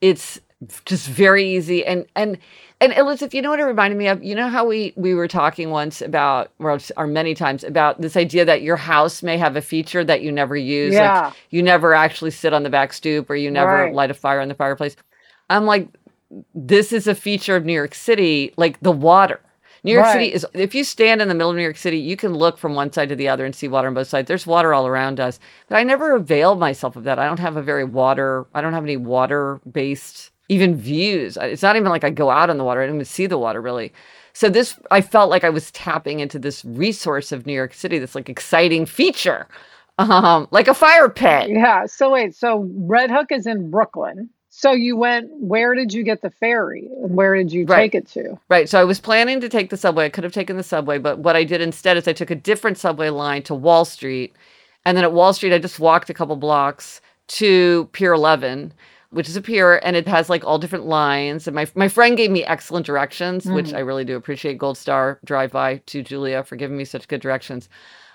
It's 0.00 0.40
just 0.86 1.08
very 1.08 1.56
easy. 1.56 1.84
And 1.84 2.06
and 2.16 2.38
and 2.80 2.92
Elizabeth, 2.92 3.34
you 3.34 3.42
know 3.42 3.50
what 3.50 3.60
it 3.60 3.64
reminded 3.64 3.96
me 3.96 4.08
of? 4.08 4.22
You 4.22 4.34
know 4.34 4.48
how 4.48 4.66
we 4.66 4.92
we 4.96 5.14
were 5.14 5.28
talking 5.28 5.70
once 5.70 6.02
about, 6.02 6.50
or, 6.58 6.78
or 6.96 7.06
many 7.06 7.34
times 7.34 7.64
about 7.64 8.00
this 8.00 8.16
idea 8.16 8.44
that 8.44 8.62
your 8.62 8.76
house 8.76 9.22
may 9.22 9.38
have 9.38 9.56
a 9.56 9.62
feature 9.62 10.04
that 10.04 10.22
you 10.22 10.32
never 10.32 10.56
use. 10.56 10.94
Yeah. 10.94 11.26
Like 11.26 11.34
you 11.50 11.62
never 11.62 11.94
actually 11.94 12.32
sit 12.32 12.52
on 12.52 12.62
the 12.62 12.70
back 12.70 12.92
stoop, 12.92 13.30
or 13.30 13.36
you 13.36 13.50
never 13.50 13.84
right. 13.84 13.94
light 13.94 14.10
a 14.10 14.14
fire 14.14 14.40
in 14.40 14.48
the 14.48 14.54
fireplace. 14.54 14.96
I'm 15.48 15.64
like, 15.64 15.88
this 16.54 16.92
is 16.92 17.06
a 17.06 17.14
feature 17.14 17.56
of 17.56 17.64
New 17.64 17.72
York 17.72 17.94
City, 17.94 18.52
like 18.56 18.80
the 18.80 18.92
water. 18.92 19.40
New 19.84 19.92
York 19.92 20.06
right. 20.06 20.12
City 20.14 20.32
is, 20.32 20.44
if 20.52 20.74
you 20.74 20.82
stand 20.82 21.22
in 21.22 21.28
the 21.28 21.34
middle 21.34 21.50
of 21.50 21.56
New 21.56 21.62
York 21.62 21.76
City, 21.76 21.98
you 21.98 22.16
can 22.16 22.34
look 22.34 22.58
from 22.58 22.74
one 22.74 22.92
side 22.92 23.08
to 23.08 23.14
the 23.14 23.28
other 23.28 23.44
and 23.44 23.54
see 23.54 23.68
water 23.68 23.86
on 23.86 23.94
both 23.94 24.08
sides. 24.08 24.26
There's 24.26 24.46
water 24.46 24.74
all 24.74 24.86
around 24.86 25.20
us. 25.20 25.38
But 25.68 25.76
I 25.76 25.84
never 25.84 26.16
availed 26.16 26.58
myself 26.58 26.96
of 26.96 27.04
that. 27.04 27.20
I 27.20 27.26
don't 27.26 27.38
have 27.38 27.56
a 27.56 27.62
very 27.62 27.84
water, 27.84 28.46
I 28.52 28.60
don't 28.60 28.72
have 28.72 28.82
any 28.82 28.96
water 28.96 29.60
based 29.70 30.32
even 30.48 30.76
views. 30.76 31.38
It's 31.40 31.62
not 31.62 31.76
even 31.76 31.88
like 31.88 32.04
I 32.04 32.10
go 32.10 32.30
out 32.30 32.50
on 32.50 32.58
the 32.58 32.64
water, 32.64 32.82
I 32.82 32.86
don't 32.86 32.96
even 32.96 33.04
see 33.04 33.26
the 33.26 33.38
water 33.38 33.60
really. 33.60 33.92
So 34.32 34.48
this, 34.48 34.78
I 34.90 35.00
felt 35.00 35.30
like 35.30 35.44
I 35.44 35.50
was 35.50 35.70
tapping 35.70 36.20
into 36.20 36.38
this 36.38 36.64
resource 36.64 37.32
of 37.32 37.46
New 37.46 37.54
York 37.54 37.72
City, 37.72 37.98
this 37.98 38.14
like 38.14 38.28
exciting 38.28 38.86
feature, 38.86 39.46
um, 39.98 40.48
like 40.50 40.68
a 40.68 40.74
fire 40.74 41.08
pit. 41.08 41.48
Yeah. 41.48 41.86
So 41.86 42.10
wait, 42.10 42.34
so 42.34 42.68
Red 42.74 43.10
Hook 43.10 43.28
is 43.30 43.46
in 43.46 43.70
Brooklyn. 43.70 44.30
So 44.58 44.72
you 44.72 44.96
went, 44.96 45.28
where 45.32 45.74
did 45.74 45.92
you 45.92 46.02
get 46.02 46.22
the 46.22 46.30
ferry? 46.30 46.88
And 47.02 47.14
where 47.14 47.36
did 47.36 47.52
you 47.52 47.66
right. 47.66 47.92
take 47.92 47.94
it 47.94 48.08
to? 48.12 48.40
Right. 48.48 48.70
So 48.70 48.80
I 48.80 48.84
was 48.84 48.98
planning 48.98 49.38
to 49.42 49.50
take 49.50 49.68
the 49.68 49.76
subway. 49.76 50.06
I 50.06 50.08
could 50.08 50.24
have 50.24 50.32
taken 50.32 50.56
the 50.56 50.62
subway, 50.62 50.96
but 50.96 51.18
what 51.18 51.36
I 51.36 51.44
did 51.44 51.60
instead 51.60 51.98
is 51.98 52.08
I 52.08 52.14
took 52.14 52.30
a 52.30 52.34
different 52.34 52.78
subway 52.78 53.10
line 53.10 53.42
to 53.42 53.54
Wall 53.54 53.84
Street. 53.84 54.34
And 54.86 54.96
then 54.96 55.04
at 55.04 55.12
Wall 55.12 55.34
Street, 55.34 55.52
I 55.52 55.58
just 55.58 55.78
walked 55.78 56.08
a 56.08 56.14
couple 56.14 56.36
blocks 56.36 57.02
to 57.28 57.84
Pier 57.92 58.14
11, 58.14 58.72
which 59.10 59.28
is 59.28 59.36
a 59.36 59.42
pier, 59.42 59.78
and 59.84 59.94
it 59.94 60.08
has 60.08 60.30
like 60.30 60.42
all 60.42 60.58
different 60.58 60.86
lines. 60.86 61.46
And 61.46 61.54
my, 61.54 61.66
my 61.74 61.88
friend 61.88 62.16
gave 62.16 62.30
me 62.30 62.42
excellent 62.42 62.86
directions, 62.86 63.44
mm. 63.44 63.54
which 63.54 63.74
I 63.74 63.80
really 63.80 64.06
do 64.06 64.16
appreciate. 64.16 64.56
Gold 64.56 64.78
Star 64.78 65.18
drive 65.26 65.52
by 65.52 65.82
to 65.84 66.02
Julia 66.02 66.42
for 66.42 66.56
giving 66.56 66.78
me 66.78 66.86
such 66.86 67.08
good 67.08 67.20
directions. 67.20 67.68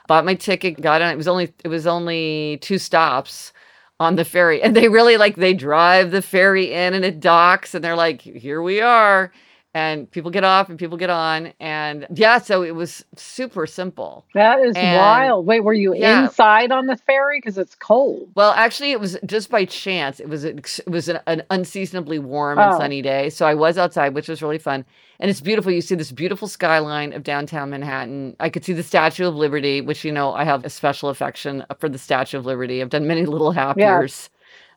Bought 0.07 0.25
my 0.25 0.33
ticket, 0.33 0.81
got 0.81 1.03
on. 1.03 1.13
It 1.13 1.17
was 1.17 1.27
only 1.27 1.53
it 1.63 1.67
was 1.67 1.85
only 1.85 2.57
two 2.63 2.79
stops 2.79 3.53
on 4.01 4.15
the 4.15 4.25
ferry 4.25 4.63
and 4.63 4.75
they 4.75 4.89
really 4.89 5.15
like 5.15 5.35
they 5.35 5.53
drive 5.53 6.09
the 6.09 6.23
ferry 6.23 6.73
in 6.73 6.95
and 6.95 7.05
it 7.05 7.19
docks 7.19 7.75
and 7.75 7.83
they're 7.83 7.95
like 7.95 8.19
here 8.19 8.59
we 8.59 8.81
are 8.81 9.31
and 9.75 10.09
people 10.09 10.31
get 10.31 10.43
off 10.43 10.69
and 10.69 10.79
people 10.79 10.97
get 10.97 11.11
on 11.11 11.53
and 11.59 12.07
yeah 12.11 12.39
so 12.39 12.63
it 12.63 12.73
was 12.73 13.05
super 13.15 13.67
simple. 13.67 14.25
That 14.33 14.59
is 14.59 14.75
and, 14.75 14.97
wild. 14.97 15.45
Wait 15.45 15.63
were 15.63 15.71
you 15.73 15.93
yeah. 15.95 16.23
inside 16.23 16.71
on 16.71 16.87
the 16.87 16.97
ferry? 16.97 17.37
Because 17.37 17.59
it's 17.59 17.75
cold. 17.75 18.31
Well 18.33 18.53
actually 18.53 18.91
it 18.91 18.99
was 18.99 19.19
just 19.23 19.51
by 19.51 19.65
chance. 19.65 20.19
It 20.19 20.27
was 20.27 20.45
it 20.45 20.83
was 20.87 21.07
an, 21.07 21.19
an 21.27 21.43
unseasonably 21.51 22.17
warm 22.17 22.57
oh. 22.57 22.63
and 22.63 22.77
sunny 22.77 23.03
day 23.03 23.29
so 23.29 23.45
i 23.45 23.53
was 23.53 23.77
outside 23.77 24.15
which 24.15 24.27
was 24.27 24.41
really 24.41 24.57
fun 24.57 24.83
and 25.21 25.29
it's 25.29 25.39
beautiful. 25.39 25.71
You 25.71 25.81
see 25.81 25.93
this 25.93 26.11
beautiful 26.11 26.47
skyline 26.47 27.13
of 27.13 27.23
downtown 27.23 27.69
manhattan. 27.69 28.35
I 28.39 28.49
could 28.49 28.65
see 28.65 28.73
the 28.73 28.83
statue 28.83 29.27
of 29.27 29.35
liberty 29.35 29.79
which 29.79 30.03
you 30.03 30.11
know 30.11 30.33
i 30.33 30.43
have 30.43 30.65
a 30.65 30.69
special 30.69 31.09
affection 31.09 31.63
for 31.79 31.87
the 31.87 31.99
statue 31.99 32.39
of 32.39 32.45
liberty. 32.45 32.81
I've 32.81 32.89
done 32.89 33.07
many 33.07 33.25
little 33.25 33.53
happiers 33.53 34.29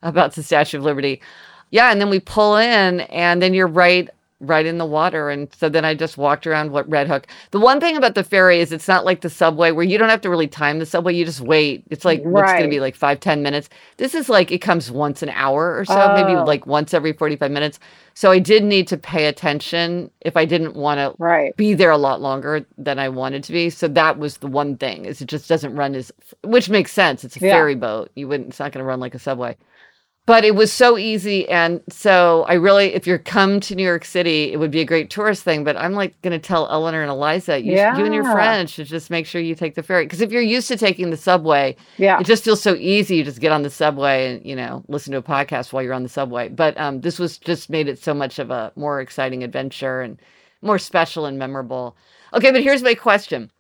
about 0.03 0.35
the 0.35 0.43
statue 0.43 0.79
of 0.79 0.85
liberty. 0.85 1.21
Yeah 1.71 1.91
and 1.91 2.01
then 2.01 2.11
we 2.11 2.21
pull 2.21 2.57
in 2.57 3.01
and 3.01 3.43
then 3.43 3.55
you're 3.55 3.67
right 3.67 4.09
right 4.49 4.67
in 4.67 4.79
the 4.79 4.87
water. 4.87 5.31
And 5.31 5.49
so 5.55 5.69
then 5.69 5.85
I 5.85 5.95
just 5.95 6.17
walked 6.17 6.47
around 6.47 6.71
what 6.71 6.89
Red 6.89 7.09
Hook. 7.09 7.27
The 7.51 7.61
one 7.61 7.81
thing 7.81 7.97
about 7.97 8.15
the 8.15 8.25
ferry 8.25 8.61
is 8.61 8.73
it's 8.73 8.89
not 8.89 9.05
like 9.05 9.21
the 9.21 9.31
subway 9.31 9.71
where 9.71 9.85
you 9.85 9.99
don't 9.99 10.09
have 10.09 10.21
to 10.23 10.31
really 10.31 10.49
time 10.49 10.79
the 10.79 10.87
subway. 10.87 11.15
You 11.15 11.25
just 11.25 11.41
wait. 11.41 11.85
It's 11.91 12.05
like 12.05 12.21
right. 12.25 12.33
what's 12.33 12.53
going 12.53 12.65
to 12.65 12.69
be 12.69 12.81
like 12.81 12.95
five, 12.95 13.21
ten 13.21 13.43
minutes. 13.43 13.69
This 13.97 14.15
is 14.15 14.29
like 14.29 14.51
it 14.51 14.59
comes 14.59 14.91
once 14.91 15.23
an 15.23 15.31
hour 15.31 15.79
or 15.79 15.85
so, 15.85 16.01
oh. 16.01 16.15
maybe 16.15 16.39
like 16.39 16.67
once 16.67 16.95
every 16.95 17.13
45 17.13 17.51
minutes. 17.51 17.79
So 18.15 18.31
I 18.31 18.39
did 18.39 18.63
need 18.63 18.87
to 18.89 18.97
pay 18.97 19.27
attention 19.27 20.11
if 20.21 20.37
I 20.37 20.45
didn't 20.45 20.77
want 20.77 20.99
to 20.99 21.15
right. 21.19 21.57
be 21.57 21.75
there 21.75 21.91
a 21.91 21.99
lot 21.99 22.21
longer 22.21 22.65
than 22.79 22.99
I 23.01 23.09
wanted 23.09 23.43
to 23.45 23.53
be. 23.53 23.71
So 23.71 23.89
that 23.89 24.19
was 24.19 24.39
the 24.39 24.47
one 24.47 24.77
thing 24.77 25.05
is 25.05 25.21
it 25.21 25.27
just 25.27 25.49
doesn't 25.49 25.75
run 25.75 25.95
as, 25.97 26.13
which 26.45 26.71
makes 26.71 26.93
sense. 26.93 27.25
It's 27.25 27.37
a 27.37 27.41
yeah. 27.41 27.53
ferry 27.53 27.75
boat. 27.75 28.11
You 28.15 28.29
wouldn't, 28.29 28.51
it's 28.51 28.61
not 28.61 28.73
going 28.73 28.83
to 28.83 28.87
run 28.87 29.01
like 29.01 29.15
a 29.15 29.19
subway. 29.19 29.57
But 30.27 30.45
it 30.45 30.55
was 30.55 30.73
so 30.73 30.97
easy. 30.97 31.49
And 31.49 31.81
so 31.91 32.45
i 32.49 32.55
really 32.55 32.95
if 32.95 33.07
you're 33.07 33.19
come 33.19 33.61
to 33.61 33.75
new 33.75 33.83
york 33.83 34.05
city 34.05 34.53
it 34.53 34.57
would 34.59 34.71
be 34.71 34.81
a 34.81 34.85
great 34.85 35.11
tourist 35.11 35.43
thing 35.43 35.65
but 35.65 35.77
i'm 35.77 35.93
like 35.93 36.21
going 36.23 36.33
to 36.33 36.39
tell 36.39 36.67
eleanor 36.71 37.03
and 37.03 37.11
eliza 37.11 37.61
you, 37.63 37.73
Yeah. 37.75 37.97
you 37.97 38.05
and 38.05 38.15
your 38.15 38.25
friends 38.25 38.71
should 38.71 38.87
just 38.87 39.11
make 39.11 39.27
sure 39.27 39.41
you 39.41 39.55
take 39.55 39.75
the 39.75 39.83
ferry. 39.83 40.05
Because 40.05 40.21
if 40.21 40.31
you're 40.33 40.43
used 40.43 40.69
to 40.69 40.77
taking 40.77 41.11
the 41.11 41.17
subway 41.17 41.77
Yeah. 41.99 42.19
it 42.21 42.25
just 42.27 42.45
feels 42.45 42.63
so 42.63 42.75
easy. 42.77 43.17
You 43.17 43.25
just 43.25 43.41
get 43.41 43.53
on 43.53 43.63
the 43.63 43.71
subway 43.71 44.35
and 44.35 44.47
you 44.47 44.57
know 44.57 44.85
listen 44.89 45.13
to 45.13 45.19
a 45.19 45.23
podcast 45.23 45.73
while 45.73 45.83
you're 45.83 45.95
on 45.95 46.03
the 46.03 46.09
subway. 46.09 46.49
But 46.49 46.79
um, 46.79 47.01
this 47.01 47.19
was 47.19 47.39
just 47.39 47.69
made 47.71 47.89
it 47.89 47.99
so 48.03 48.15
much 48.15 48.39
of 48.39 48.51
a 48.51 48.73
more 48.77 49.01
exciting 49.01 49.43
adventure 49.45 50.01
and 50.01 50.19
more 50.63 50.79
special 50.79 51.27
and 51.27 51.39
memorable. 51.39 51.97
Okay 52.33 52.51
but 52.51 52.63
here's 52.63 52.83
my 52.83 52.95
question 52.95 53.51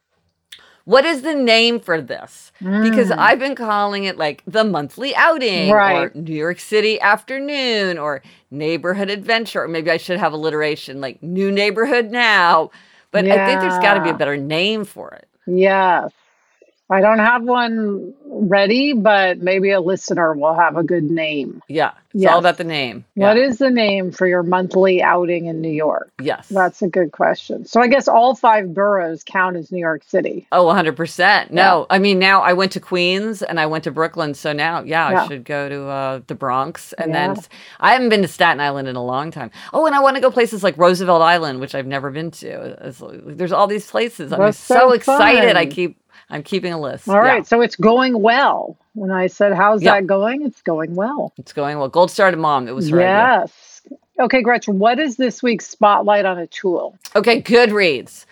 what 0.85 1.05
is 1.05 1.23
the 1.23 1.35
name 1.35 1.81
for 1.81 2.01
this 2.01 2.53
because 2.61 3.09
Mm. 3.11 3.19
I've 3.19 3.39
been 3.39 3.55
calling 3.55 4.05
it 4.05 4.17
like 4.19 4.43
the 4.47 4.65
monthly 4.65 5.15
outing 5.17 5.71
Right. 5.71 5.97
or 5.97 6.13
New 6.15 6.35
York 6.35 6.61
City 6.61 7.01
afternoon 7.01 7.99
or 7.99 8.23
neighborhood 8.51 9.11
adventure. 9.11 9.63
Or 9.65 9.69
maybe 9.69 9.91
I 9.91 9.97
should 9.97 10.19
have 10.19 10.33
alliteration 10.33 11.01
like 11.01 11.23
new 11.23 11.51
neighborhood 11.51 12.11
now. 12.11 12.71
But 13.11 13.25
I 13.27 13.47
think 13.47 13.61
there's 13.61 13.79
got 13.79 13.95
to 13.95 14.03
be 14.03 14.11
a 14.11 14.15
better 14.15 14.37
name 14.37 14.85
for 14.85 15.11
it. 15.13 15.27
Yes. 15.47 16.11
I 16.91 17.01
don't 17.01 17.19
have 17.21 17.43
one 17.45 18.13
ready, 18.37 18.93
but 18.93 19.39
maybe 19.39 19.71
a 19.71 19.81
listener 19.81 20.35
will 20.35 20.55
have 20.55 20.77
a 20.77 20.83
good 20.83 21.05
name. 21.05 21.63
Yeah. 21.69 21.93
It's 22.13 22.23
Yes. 22.23 22.33
all 22.33 22.39
about 22.39 22.59
the 22.59 22.65
name. 22.65 23.05
What 23.15 23.37
yeah. 23.37 23.43
is 23.45 23.59
the 23.59 23.71
name 23.71 24.13
for 24.13 24.27
your 24.29 24.45
monthly 24.45 25.03
outing 25.03 25.47
in 25.47 25.61
New 25.61 25.73
York? 25.73 26.13
Yes. 26.21 26.49
That's 26.49 26.81
a 26.81 26.87
good 26.89 27.11
question. 27.11 27.65
So 27.65 27.81
I 27.81 27.89
guess 27.89 28.07
all 28.07 28.37
five 28.37 28.73
boroughs 28.73 29.25
count 29.25 29.57
as 29.57 29.73
New 29.73 29.81
York 29.81 30.03
City. 30.07 30.47
Oh, 30.53 30.67
100%. 30.67 31.51
No, 31.51 31.87
I 31.91 31.99
mean, 31.99 32.21
now 32.21 32.41
I 32.43 32.53
went 32.53 32.71
to 32.73 32.81
Queens 32.81 33.43
and 33.43 33.59
I 33.59 33.67
went 33.67 33.83
to 33.85 33.91
Brooklyn. 33.91 34.35
So 34.35 34.53
now, 34.53 34.83
yeah, 34.83 35.11
Yeah. 35.11 35.25
I 35.25 35.29
should 35.29 35.45
go 35.45 35.69
to 35.69 35.87
uh, 35.89 36.21
the 36.29 36.37
Bronx. 36.37 36.93
And 36.95 37.13
Yeah. 37.13 37.35
then 37.35 37.45
I 37.81 37.93
haven't 37.95 38.11
been 38.11 38.23
to 38.23 38.29
Staten 38.29 38.61
Island 38.61 38.87
in 38.87 38.95
a 38.97 39.05
long 39.05 39.33
time. 39.33 39.51
Oh, 39.73 39.87
and 39.87 39.95
I 39.95 40.01
want 40.01 40.15
to 40.17 40.21
go 40.21 40.31
places 40.31 40.63
like 40.63 40.79
Roosevelt 40.79 41.21
Island, 41.23 41.59
which 41.61 41.75
I've 41.75 41.87
never 41.87 42.11
been 42.13 42.31
to. 42.33 42.47
It's- 42.87 43.03
there's 43.27 43.53
all 43.53 43.67
these 43.67 43.91
places. 43.91 44.33
I'm 44.33 44.39
That's 44.39 44.59
so, 44.59 44.75
so 44.75 44.93
excited. 44.93 45.57
I 45.57 45.67
keep, 45.67 45.97
I'm 46.31 46.43
keeping 46.43 46.73
a 46.73 46.81
list. 46.81 47.09
All 47.09 47.23
Yeah, 47.25 47.35
right. 47.35 47.47
So 47.47 47.61
it's 47.61 47.77
going 47.77 48.21
well. 48.23 48.77
When 48.95 49.11
I 49.11 49.27
said, 49.27 49.53
How's 49.55 49.83
that 49.83 50.07
going? 50.07 50.43
It's 50.47 50.63
going 50.63 50.95
well. 50.95 51.33
it's 51.39 51.53
going 51.53 51.79
well. 51.79 51.89
Gold 51.89 52.11
Star 52.11 52.31
to 52.31 52.37
Mom. 52.37 52.69
It 52.69 52.75
was 52.75 52.89
her 52.91 53.03
idea. 53.03 53.33
Yes. 53.45 53.83
Okay, 54.21 54.43
Gretchen, 54.43 54.79
what 54.79 54.99
is 55.01 55.17
this 55.17 55.43
week's 55.43 55.67
spotlight 55.67 56.25
on 56.25 56.39
a 56.39 56.47
tool? 56.47 56.97
Okay, 57.17 57.43
Goodreads. 57.43 58.27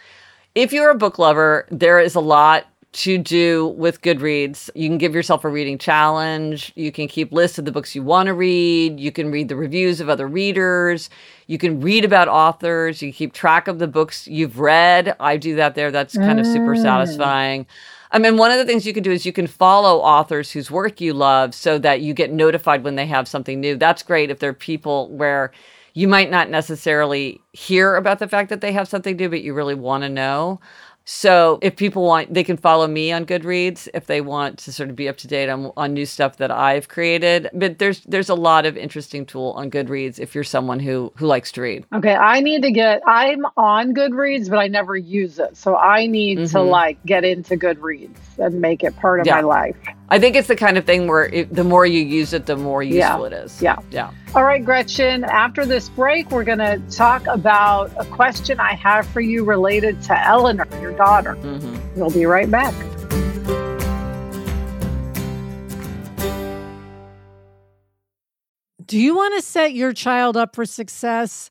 If 0.54 0.72
you're 0.72 0.90
a 0.90 0.94
book 0.94 1.18
lover, 1.18 1.66
there 1.70 1.99
is 1.99 2.14
a 2.14 2.20
lot 2.20 2.66
to 2.92 3.16
do 3.16 3.68
with 3.68 4.02
Goodreads. 4.02 4.68
You 4.75 4.88
can 4.88 4.99
give 4.99 5.14
yourself 5.14 5.44
a 5.44 5.49
reading 5.49 5.78
challenge. 5.78 6.72
You 6.76 6.92
can 6.92 7.08
keep 7.08 7.32
lists 7.32 7.58
of 7.58 7.64
the 7.64 7.72
books 7.72 7.94
you 7.94 8.02
want 8.02 8.26
to 8.26 8.34
read. 8.34 9.00
You 9.00 9.11
can 9.11 9.30
read 9.30 9.49
the 9.49 9.56
reviews 9.56 10.00
of 10.00 10.11
other 10.11 10.28
readers. 10.28 11.08
You 11.46 11.56
can 11.56 11.80
read 11.80 12.04
about 12.04 12.28
authors. 12.28 13.00
You 13.00 13.08
can 13.08 13.16
keep 13.16 13.32
track 13.32 13.66
of 13.66 13.78
the 13.78 13.87
books 13.88 14.28
you've 14.28 14.58
read. 14.58 15.16
I 15.18 15.38
do 15.38 15.56
that 15.56 15.75
there. 15.75 15.90
That's 15.90 16.16
kind 16.16 16.38
of 16.38 16.46
super 16.46 16.75
Mm. 16.75 16.82
satisfying. 16.82 17.66
I 18.11 18.18
mean, 18.18 18.37
one 18.37 18.50
of 18.50 18.58
the 18.58 18.66
things 18.66 18.87
you 18.87 18.92
can 18.92 19.02
do 19.02 19.11
is 19.11 19.25
you 19.25 19.32
can 19.32 19.46
follow 19.46 20.00
authors 20.00 20.50
whose 20.50 20.70
work 20.70 21.00
you 21.00 21.14
love 21.14 21.54
so 21.54 21.78
that 21.78 22.02
you 22.02 22.12
get 22.12 22.30
notified 22.30 22.84
when 22.84 22.96
they 22.96 23.06
have 23.06 23.26
something 23.26 23.58
new. 23.58 23.75
That's 23.75 24.02
great 24.02 24.30
if 24.30 24.38
they're 24.38 24.52
people 24.52 25.08
where 25.08 25.50
you 25.94 26.08
might 26.08 26.30
not 26.30 26.50
necessarily 26.50 27.40
hear 27.52 27.96
about 27.96 28.18
the 28.18 28.28
fact 28.28 28.50
that 28.50 28.61
they 28.61 28.72
have 28.72 28.88
something 28.88 29.16
new, 29.16 29.28
but 29.30 29.42
you 29.42 29.54
really 29.54 29.75
want 29.75 30.02
to 30.04 30.08
know. 30.11 30.61
So 31.04 31.59
if 31.62 31.76
people 31.76 32.04
want, 32.04 32.32
they 32.32 32.44
can 32.44 32.56
follow 32.56 32.87
me 32.87 33.12
on 33.12 33.26
Goodreads 33.26 33.88
if 33.92 34.06
they 34.06 34.21
want 34.21 34.59
to 34.61 34.73
sort 34.73 34.88
of 34.88 34.97
be 34.97 35.09
up 35.09 35.16
to 35.18 35.28
date 35.28 35.49
on, 35.49 35.73
on 35.76 35.92
new 35.94 36.06
stuff 36.06 36.37
that 36.37 36.50
I've 36.50 36.88
created. 36.88 37.50
But 37.52 37.78
there's 37.78 38.00
there's 38.02 38.28
a 38.28 38.35
lot 38.35 38.66
of 38.66 38.76
interesting 38.76 39.26
tool 39.26 39.52
on 39.56 39.71
Goodreads 39.71 40.18
if 40.21 40.35
you're 40.35 40.44
someone 40.44 40.78
who 40.80 41.12
who 41.16 41.26
likes 41.26 41.50
to 41.52 41.62
read. 41.62 41.85
Okay, 41.94 42.14
I 42.14 42.40
need 42.40 42.62
to 42.62 42.71
get, 42.71 43.02
I'm 43.06 43.44
on 43.56 43.94
Goodreads, 43.94 44.49
but 44.49 44.59
I 44.59 44.68
never 44.68 44.97
use 44.97 45.38
it. 45.38 45.56
So 45.56 45.76
I 45.76 46.06
need 46.06 46.37
to 46.49 46.59
Mhm. 46.59 46.68
like 46.71 47.04
get 47.04 47.25
into 47.25 47.56
Goodreads 47.56 48.38
and 48.38 48.61
make 48.61 48.85
it 48.85 48.97
part 48.97 49.21
of 49.21 49.26
Yeah. 49.26 49.35
my 49.37 49.40
life. 49.42 49.76
I 50.12 50.19
think 50.19 50.37
it's 50.37 50.47
the 50.49 50.57
kind 50.57 50.76
of 50.76 50.85
thing 50.85 51.07
where 51.07 51.25
it, 51.25 51.54
the 51.54 51.64
more 51.64 51.87
you 51.87 52.00
use 52.04 52.35
it, 52.35 52.45
the 52.45 52.54
more 52.54 52.83
useful 52.83 53.21
Yeah. 53.21 53.25
it 53.28 53.33
is. 53.33 53.62
Yeah. 53.62 53.76
Yeah. 53.90 54.11
All 54.35 54.45
right, 54.45 54.62
Gretchen, 54.62 55.25
after 55.25 55.64
this 55.64 55.88
break, 55.88 56.31
we're 56.31 56.45
going 56.45 56.59
to 56.59 56.78
talk 56.90 57.26
about 57.28 57.90
a 57.99 58.04
question 58.04 58.61
I 58.61 58.75
have 58.75 59.07
for 59.07 59.23
you 59.23 59.42
related 59.42 60.02
to 60.02 60.26
Eleanor, 60.26 60.69
your 60.83 60.92
daughter. 60.92 61.33
hmm 61.37 61.78
We'll 61.99 62.11
be 62.11 62.26
right 62.26 62.50
back. 62.50 62.75
Do 68.85 68.99
you 68.99 69.14
want 69.16 69.35
to 69.37 69.42
set 69.42 69.75
your 69.75 69.92
child 69.92 70.37
up 70.37 70.54
for 70.54 70.66
success? 70.66 71.50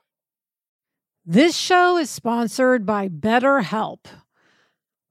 This 1.25 1.55
show 1.55 1.99
is 1.99 2.09
sponsored 2.09 2.83
by 2.83 3.07
BetterHelp. 3.07 4.05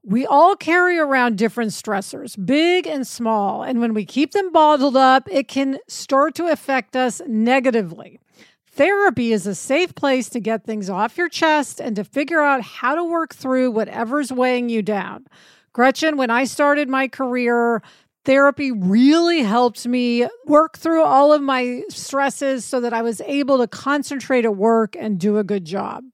We 0.02 0.26
all 0.26 0.56
carry 0.56 0.98
around 0.98 1.38
different 1.38 1.70
stressors, 1.70 2.34
big 2.44 2.88
and 2.88 3.06
small, 3.06 3.62
and 3.62 3.80
when 3.80 3.94
we 3.94 4.04
keep 4.04 4.32
them 4.32 4.50
bottled 4.50 4.96
up, 4.96 5.28
it 5.30 5.46
can 5.46 5.78
start 5.86 6.34
to 6.34 6.50
affect 6.50 6.96
us 6.96 7.22
negatively. 7.28 8.18
Therapy 8.66 9.32
is 9.32 9.46
a 9.46 9.54
safe 9.54 9.94
place 9.94 10.28
to 10.30 10.40
get 10.40 10.64
things 10.64 10.90
off 10.90 11.16
your 11.16 11.28
chest 11.28 11.80
and 11.80 11.94
to 11.94 12.02
figure 12.02 12.40
out 12.40 12.62
how 12.62 12.96
to 12.96 13.04
work 13.04 13.32
through 13.32 13.70
whatever's 13.70 14.32
weighing 14.32 14.68
you 14.68 14.82
down. 14.82 15.26
Gretchen, 15.72 16.16
when 16.16 16.30
I 16.30 16.42
started 16.42 16.88
my 16.88 17.06
career, 17.06 17.82
therapy 18.30 18.70
really 18.70 19.42
helped 19.42 19.84
me 19.88 20.24
work 20.46 20.78
through 20.78 21.02
all 21.02 21.32
of 21.32 21.42
my 21.42 21.82
stresses 21.88 22.64
so 22.64 22.80
that 22.80 22.92
I 22.92 23.02
was 23.02 23.20
able 23.22 23.58
to 23.58 23.66
concentrate 23.66 24.44
at 24.44 24.54
work 24.54 24.94
and 24.94 25.18
do 25.18 25.38
a 25.38 25.42
good 25.42 25.64
job. 25.64 26.04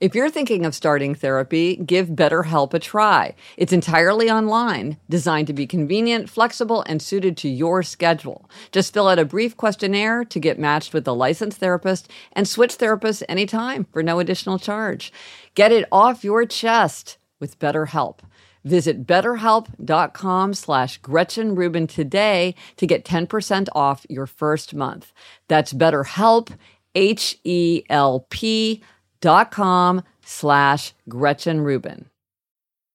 If 0.00 0.16
you're 0.16 0.28
thinking 0.28 0.66
of 0.66 0.74
starting 0.74 1.14
therapy, 1.14 1.76
give 1.76 2.08
BetterHelp 2.08 2.74
a 2.74 2.80
try. 2.80 3.36
It's 3.56 3.72
entirely 3.72 4.28
online, 4.28 4.96
designed 5.08 5.46
to 5.46 5.52
be 5.52 5.68
convenient, 5.68 6.28
flexible, 6.28 6.82
and 6.88 7.00
suited 7.00 7.36
to 7.36 7.48
your 7.48 7.84
schedule. 7.84 8.50
Just 8.72 8.92
fill 8.92 9.06
out 9.06 9.20
a 9.20 9.24
brief 9.24 9.56
questionnaire 9.56 10.24
to 10.24 10.40
get 10.40 10.58
matched 10.58 10.92
with 10.92 11.06
a 11.06 11.12
licensed 11.12 11.58
therapist 11.58 12.10
and 12.32 12.48
switch 12.48 12.76
therapists 12.76 13.22
anytime 13.28 13.86
for 13.92 14.02
no 14.02 14.18
additional 14.18 14.58
charge. 14.58 15.12
Get 15.54 15.70
it 15.70 15.86
off 15.92 16.24
your 16.24 16.44
chest 16.44 17.18
with 17.38 17.60
BetterHelp. 17.60 18.18
Visit 18.66 19.06
betterhelp.com 19.06 20.54
slash 20.54 20.98
Gretchen 20.98 21.54
Rubin 21.54 21.86
today 21.86 22.56
to 22.76 22.86
get 22.86 23.04
10% 23.04 23.68
off 23.76 24.04
your 24.08 24.26
first 24.26 24.74
month. 24.74 25.12
That's 25.46 25.72
BetterHelp, 25.72 26.50
H-E-L-P 26.96 28.82
dot 29.20 29.50
com 29.52 30.02
slash 30.24 30.94
Gretchen 31.08 31.60
Rubin. 31.60 32.06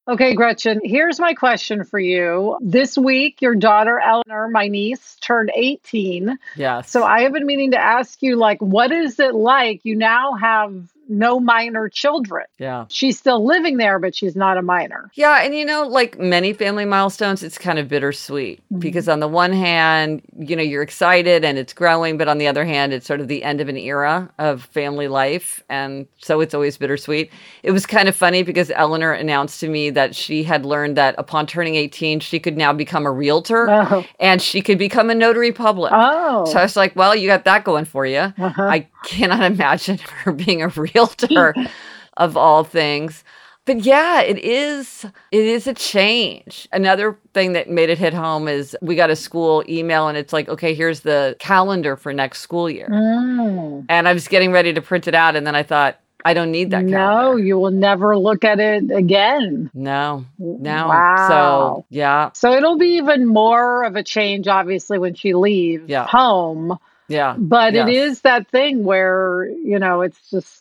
Okay, 0.09 0.33
Gretchen, 0.33 0.81
here's 0.83 1.21
my 1.21 1.33
question 1.33 1.85
for 1.85 1.99
you. 1.99 2.57
This 2.59 2.97
week, 2.97 3.41
your 3.41 3.55
daughter 3.55 3.97
Eleanor, 3.97 4.49
my 4.49 4.67
niece, 4.67 5.15
turned 5.21 5.51
18. 5.55 6.37
Yes. 6.57 6.91
So 6.91 7.05
I 7.05 7.21
have 7.21 7.31
been 7.31 7.45
meaning 7.45 7.71
to 7.71 7.79
ask 7.79 8.21
you, 8.21 8.35
like, 8.35 8.59
what 8.59 8.91
is 8.91 9.19
it 9.19 9.33
like? 9.33 9.85
You 9.85 9.95
now 9.95 10.33
have 10.33 10.91
no 11.11 11.39
minor 11.39 11.89
children. 11.89 12.45
Yeah. 12.57 12.85
She's 12.89 13.19
still 13.19 13.45
living 13.45 13.77
there, 13.77 13.99
but 13.99 14.15
she's 14.15 14.35
not 14.35 14.57
a 14.57 14.61
minor. 14.61 15.11
Yeah. 15.13 15.43
And 15.43 15.53
you 15.53 15.65
know, 15.65 15.85
like 15.87 16.17
many 16.17 16.53
family 16.53 16.85
milestones, 16.85 17.43
it's 17.43 17.57
kind 17.57 17.77
of 17.77 17.87
bittersweet 17.87 18.59
mm-hmm. 18.59 18.79
because 18.79 19.09
on 19.09 19.19
the 19.19 19.27
one 19.27 19.51
hand, 19.51 20.21
you 20.39 20.55
know, 20.55 20.63
you're 20.63 20.81
excited 20.81 21.43
and 21.43 21.57
it's 21.57 21.73
growing, 21.73 22.17
but 22.17 22.27
on 22.27 22.37
the 22.37 22.47
other 22.47 22.65
hand, 22.65 22.93
it's 22.93 23.05
sort 23.05 23.19
of 23.19 23.27
the 23.27 23.43
end 23.43 23.59
of 23.59 23.67
an 23.67 23.77
era 23.77 24.31
of 24.39 24.63
family 24.63 25.09
life. 25.09 25.61
And 25.69 26.07
so 26.17 26.39
it's 26.39 26.53
always 26.53 26.77
bittersweet. 26.77 27.29
It 27.61 27.71
was 27.71 27.85
kind 27.85 28.07
of 28.07 28.15
funny 28.15 28.41
because 28.41 28.71
Eleanor 28.71 29.11
announced 29.11 29.59
to 29.59 29.67
me 29.67 29.89
that 29.91 30.15
she 30.15 30.43
had 30.43 30.65
learned 30.65 30.95
that 30.95 31.15
upon 31.17 31.45
turning 31.45 31.75
18, 31.75 32.21
she 32.21 32.39
could 32.39 32.57
now 32.57 32.71
become 32.71 33.05
a 33.05 33.11
realtor 33.11 33.69
oh. 33.69 34.05
and 34.19 34.41
she 34.41 34.61
could 34.61 34.77
become 34.77 35.09
a 35.09 35.15
notary 35.15 35.51
public. 35.51 35.91
Oh. 35.93 36.45
So 36.45 36.57
I 36.57 36.63
was 36.63 36.77
like, 36.77 36.95
well, 36.95 37.13
you 37.15 37.27
got 37.27 37.43
that 37.43 37.65
going 37.65 37.85
for 37.85 38.05
you. 38.05 38.33
Uh-huh. 38.37 38.63
I 38.63 38.87
cannot 39.03 39.41
imagine 39.51 39.97
her 39.97 40.31
being 40.31 40.61
a 40.61 40.69
realtor 40.69 41.00
of 42.17 42.37
all 42.37 42.63
things. 42.63 43.23
But 43.65 43.81
yeah, 43.81 44.21
it 44.21 44.39
is 44.39 45.05
it 45.31 45.45
is 45.45 45.67
a 45.67 45.73
change. 45.73 46.67
Another 46.71 47.17
thing 47.33 47.53
that 47.53 47.69
made 47.69 47.89
it 47.89 47.99
hit 47.99 48.13
home 48.13 48.47
is 48.47 48.75
we 48.81 48.95
got 48.95 49.11
a 49.11 49.15
school 49.15 49.63
email 49.69 50.07
and 50.07 50.17
it's 50.17 50.33
like, 50.33 50.49
okay, 50.49 50.73
here's 50.73 51.01
the 51.01 51.35
calendar 51.39 51.95
for 51.95 52.11
next 52.11 52.41
school 52.41 52.69
year. 52.69 52.87
Mm. 52.89 53.85
And 53.87 54.07
I 54.07 54.13
was 54.13 54.27
getting 54.27 54.51
ready 54.51 54.73
to 54.73 54.81
print 54.81 55.07
it 55.07 55.13
out 55.13 55.35
and 55.35 55.45
then 55.45 55.55
I 55.55 55.61
thought, 55.61 55.99
I 56.25 56.33
don't 56.33 56.51
need 56.51 56.71
that 56.71 56.87
calendar. 56.87 56.97
No, 56.97 57.35
you 57.35 57.59
will 57.59 57.71
never 57.71 58.17
look 58.17 58.43
at 58.43 58.59
it 58.59 58.91
again. 58.91 59.69
No. 59.75 60.25
No. 60.39 60.87
Wow. 60.87 61.27
So 61.27 61.85
yeah. 61.89 62.31
So 62.33 62.53
it'll 62.53 62.77
be 62.77 62.97
even 62.97 63.27
more 63.27 63.83
of 63.83 63.95
a 63.95 64.03
change, 64.03 64.47
obviously, 64.47 64.97
when 64.97 65.13
she 65.13 65.35
leaves 65.35 65.87
yeah. 65.87 66.07
home 66.07 66.79
yeah. 67.11 67.35
But 67.37 67.73
yes. 67.73 67.87
it 67.87 67.93
is 67.93 68.21
that 68.21 68.49
thing 68.49 68.83
where, 68.83 69.49
you 69.49 69.79
know, 69.79 70.01
it's 70.01 70.29
just, 70.29 70.60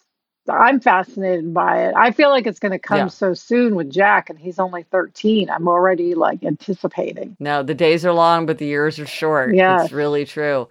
I'm 0.50 0.80
fascinated 0.80 1.52
by 1.54 1.86
it. 1.86 1.94
I 1.96 2.10
feel 2.10 2.30
like 2.30 2.46
it's 2.46 2.58
going 2.58 2.72
to 2.72 2.78
come 2.78 2.98
yeah. 2.98 3.06
so 3.08 3.34
soon 3.34 3.74
with 3.74 3.90
Jack, 3.90 4.30
and 4.30 4.38
he's 4.38 4.58
only 4.58 4.84
13. 4.84 5.50
I'm 5.50 5.68
already 5.68 6.14
like 6.14 6.44
anticipating. 6.44 7.36
No, 7.40 7.62
the 7.62 7.74
days 7.74 8.04
are 8.04 8.12
long, 8.12 8.46
but 8.46 8.58
the 8.58 8.66
years 8.66 8.98
are 8.98 9.06
short. 9.06 9.54
Yeah. 9.54 9.82
It's 9.82 9.92
really 9.92 10.24
true. 10.24 10.68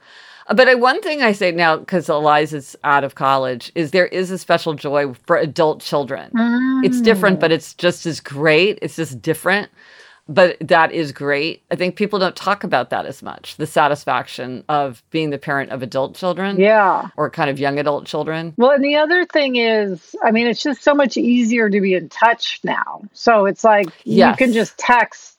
Uh, 0.47 0.53
but 0.53 0.79
one 0.79 1.01
thing 1.01 1.21
I 1.21 1.31
say 1.31 1.51
now, 1.51 1.77
because 1.77 2.09
Eliza's 2.09 2.75
out 2.83 3.03
of 3.03 3.15
college, 3.15 3.71
is 3.75 3.91
there 3.91 4.07
is 4.07 4.31
a 4.31 4.37
special 4.37 4.73
joy 4.73 5.13
for 5.25 5.37
adult 5.37 5.81
children. 5.81 6.31
Mm. 6.31 6.85
It's 6.85 7.01
different, 7.01 7.39
but 7.39 7.51
it's 7.51 7.73
just 7.73 8.05
as 8.05 8.19
great. 8.19 8.79
It's 8.81 8.95
just 8.95 9.21
different 9.21 9.69
but 10.29 10.57
that 10.61 10.91
is 10.91 11.11
great. 11.11 11.63
I 11.71 11.75
think 11.75 11.95
people 11.95 12.19
don't 12.19 12.35
talk 12.35 12.63
about 12.63 12.91
that 12.91 13.05
as 13.07 13.23
much 13.23 13.57
the 13.57 13.65
satisfaction 13.65 14.63
of 14.69 15.03
being 15.09 15.31
the 15.31 15.39
parent 15.39 15.71
of 15.71 15.81
adult 15.81 16.15
children. 16.15 16.59
Yeah. 16.59 17.09
Or 17.17 17.29
kind 17.29 17.49
of 17.49 17.59
young 17.59 17.79
adult 17.79 18.05
children. 18.05 18.53
Well, 18.55 18.71
and 18.71 18.83
the 18.83 18.95
other 18.95 19.25
thing 19.25 19.55
is, 19.55 20.15
I 20.23 20.31
mean, 20.31 20.47
it's 20.47 20.61
just 20.61 20.83
so 20.83 20.93
much 20.93 21.17
easier 21.17 21.69
to 21.69 21.81
be 21.81 21.95
in 21.95 22.09
touch 22.09 22.59
now. 22.63 23.01
So 23.13 23.47
it's 23.47 23.63
like 23.63 23.87
yes. 24.03 24.31
you 24.39 24.45
can 24.45 24.53
just 24.53 24.77
text 24.77 25.38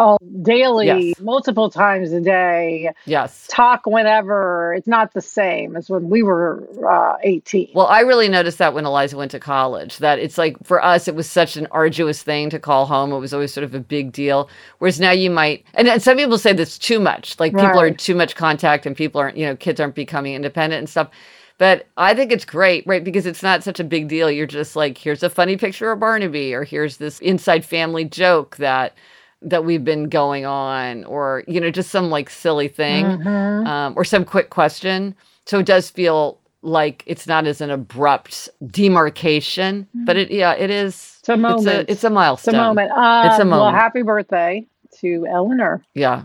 all 0.00 0.18
daily, 0.42 0.86
yes. 0.86 1.20
multiple 1.20 1.70
times 1.70 2.10
a 2.12 2.20
day. 2.20 2.90
Yes. 3.04 3.46
Talk 3.48 3.82
whenever. 3.84 4.74
It's 4.74 4.86
not 4.86 5.12
the 5.12 5.20
same 5.20 5.76
as 5.76 5.90
when 5.90 6.08
we 6.08 6.22
were 6.22 6.66
uh, 6.88 7.16
18. 7.22 7.72
Well, 7.74 7.86
I 7.86 8.00
really 8.00 8.28
noticed 8.28 8.58
that 8.58 8.72
when 8.72 8.86
Eliza 8.86 9.16
went 9.16 9.30
to 9.32 9.38
college, 9.38 9.98
that 9.98 10.18
it's 10.18 10.38
like 10.38 10.56
for 10.64 10.82
us, 10.82 11.06
it 11.06 11.14
was 11.14 11.28
such 11.28 11.56
an 11.56 11.68
arduous 11.70 12.22
thing 12.22 12.48
to 12.50 12.58
call 12.58 12.86
home. 12.86 13.12
It 13.12 13.18
was 13.18 13.34
always 13.34 13.52
sort 13.52 13.64
of 13.64 13.74
a 13.74 13.80
big 13.80 14.10
deal. 14.10 14.48
Whereas 14.78 14.98
now 14.98 15.10
you 15.10 15.30
might, 15.30 15.64
and, 15.74 15.86
and 15.86 16.02
some 16.02 16.16
people 16.16 16.38
say 16.38 16.54
that's 16.54 16.78
too 16.78 16.98
much. 16.98 17.38
Like 17.38 17.52
people 17.52 17.68
right. 17.68 17.92
are 17.92 17.94
too 17.94 18.14
much 18.14 18.34
contact 18.34 18.86
and 18.86 18.96
people 18.96 19.20
aren't, 19.20 19.36
you 19.36 19.44
know, 19.44 19.54
kids 19.54 19.80
aren't 19.80 19.94
becoming 19.94 20.34
independent 20.34 20.78
and 20.78 20.88
stuff. 20.88 21.10
But 21.58 21.88
I 21.98 22.14
think 22.14 22.32
it's 22.32 22.46
great, 22.46 22.86
right? 22.86 23.04
Because 23.04 23.26
it's 23.26 23.42
not 23.42 23.62
such 23.62 23.78
a 23.78 23.84
big 23.84 24.08
deal. 24.08 24.30
You're 24.30 24.46
just 24.46 24.76
like, 24.76 24.96
here's 24.96 25.22
a 25.22 25.28
funny 25.28 25.58
picture 25.58 25.92
of 25.92 26.00
Barnaby, 26.00 26.54
or 26.54 26.64
here's 26.64 26.96
this 26.96 27.18
inside 27.18 27.66
family 27.66 28.06
joke 28.06 28.56
that 28.56 28.94
that 29.42 29.64
we've 29.64 29.84
been 29.84 30.08
going 30.08 30.44
on 30.44 31.04
or 31.04 31.44
you 31.46 31.60
know 31.60 31.70
just 31.70 31.90
some 31.90 32.10
like 32.10 32.28
silly 32.28 32.68
thing 32.68 33.04
mm-hmm. 33.04 33.66
um, 33.66 33.94
or 33.96 34.04
some 34.04 34.24
quick 34.24 34.50
question 34.50 35.14
so 35.46 35.58
it 35.58 35.66
does 35.66 35.90
feel 35.90 36.38
like 36.62 37.02
it's 37.06 37.26
not 37.26 37.46
as 37.46 37.60
an 37.60 37.70
abrupt 37.70 38.48
demarcation 38.66 39.82
mm-hmm. 39.82 40.04
but 40.04 40.16
it 40.16 40.30
yeah 40.30 40.52
it 40.52 40.70
is 40.70 41.16
it's 41.20 41.28
a 41.28 41.36
moment 41.36 41.66
it's 41.66 41.76
a, 41.76 41.92
it's 41.92 42.04
a 42.04 42.10
milestone 42.10 42.54
it's 42.54 42.60
a 42.60 42.62
moment 42.62 42.92
um, 42.92 43.26
it's 43.26 43.38
a 43.38 43.44
moment 43.44 43.72
well 43.72 43.72
happy 43.72 44.02
birthday 44.02 44.66
to 44.98 45.26
eleanor 45.26 45.84
yeah 45.94 46.24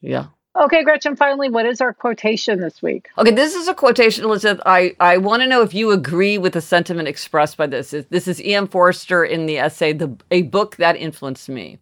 yeah 0.00 0.26
Okay, 0.56 0.82
Gretchen, 0.82 1.14
finally, 1.14 1.48
what 1.48 1.66
is 1.66 1.80
our 1.80 1.92
quotation 1.92 2.60
this 2.60 2.82
week? 2.82 3.08
Okay, 3.16 3.30
this 3.30 3.54
is 3.54 3.68
a 3.68 3.74
quotation, 3.74 4.24
Elizabeth. 4.24 4.60
I, 4.66 4.96
I 4.98 5.18
want 5.18 5.42
to 5.42 5.48
know 5.48 5.62
if 5.62 5.72
you 5.72 5.92
agree 5.92 6.36
with 6.36 6.54
the 6.54 6.60
sentiment 6.60 7.06
expressed 7.06 7.56
by 7.56 7.68
this. 7.68 7.94
This 8.10 8.26
is 8.26 8.42
E.M. 8.42 8.66
Forster 8.66 9.24
in 9.24 9.46
the 9.46 9.58
essay, 9.58 9.92
the, 9.92 10.16
A 10.32 10.42
Book 10.42 10.74
That 10.76 10.96
Influenced 10.96 11.48
Me. 11.48 11.78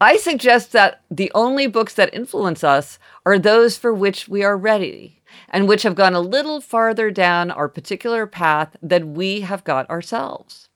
I 0.00 0.16
suggest 0.16 0.70
that 0.72 1.02
the 1.10 1.32
only 1.34 1.66
books 1.66 1.94
that 1.94 2.14
influence 2.14 2.62
us 2.62 3.00
are 3.26 3.36
those 3.36 3.76
for 3.76 3.92
which 3.92 4.28
we 4.28 4.44
are 4.44 4.56
ready 4.56 5.22
and 5.48 5.66
which 5.66 5.82
have 5.82 5.96
gone 5.96 6.14
a 6.14 6.20
little 6.20 6.60
farther 6.60 7.10
down 7.10 7.50
our 7.50 7.68
particular 7.68 8.24
path 8.24 8.76
than 8.80 9.14
we 9.14 9.40
have 9.40 9.64
got 9.64 9.90
ourselves. 9.90 10.68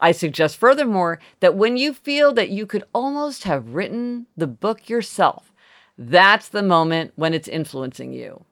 I 0.00 0.10
suggest 0.10 0.56
furthermore 0.56 1.20
that 1.38 1.54
when 1.54 1.76
you 1.76 1.94
feel 1.94 2.32
that 2.34 2.50
you 2.50 2.66
could 2.66 2.82
almost 2.92 3.44
have 3.44 3.74
written 3.74 4.26
the 4.36 4.48
book 4.48 4.88
yourself, 4.88 5.52
that's 5.96 6.48
the 6.48 6.62
moment 6.62 7.12
when 7.14 7.34
it's 7.34 7.48
influencing 7.48 8.12
you. 8.12 8.44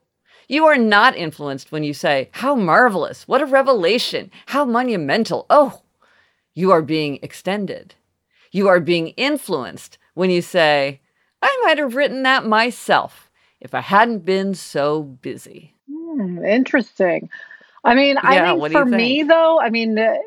You 0.46 0.64
are 0.66 0.78
not 0.78 1.16
influenced 1.16 1.72
when 1.72 1.82
you 1.82 1.92
say, 1.92 2.28
How 2.32 2.54
marvelous! 2.54 3.26
What 3.26 3.42
a 3.42 3.46
revelation! 3.46 4.30
How 4.46 4.64
monumental! 4.64 5.44
Oh, 5.50 5.82
you 6.54 6.70
are 6.70 6.82
being 6.82 7.18
extended. 7.20 7.96
You 8.52 8.68
are 8.68 8.80
being 8.80 9.08
influenced 9.08 9.98
when 10.14 10.30
you 10.30 10.42
say, 10.42 11.00
I 11.42 11.62
might 11.64 11.78
have 11.78 11.94
written 11.94 12.22
that 12.22 12.46
myself 12.46 13.30
if 13.60 13.74
I 13.74 13.80
hadn't 13.80 14.24
been 14.24 14.54
so 14.54 15.02
busy. 15.02 15.74
Hmm, 15.90 16.44
interesting. 16.44 17.30
I 17.84 17.94
mean, 17.94 18.16
yeah, 18.16 18.54
I 18.54 18.58
think 18.58 18.72
for 18.72 18.84
me, 18.84 19.22
though, 19.24 19.60
I 19.60 19.68
mean, 19.68 19.94
the, 19.94 20.18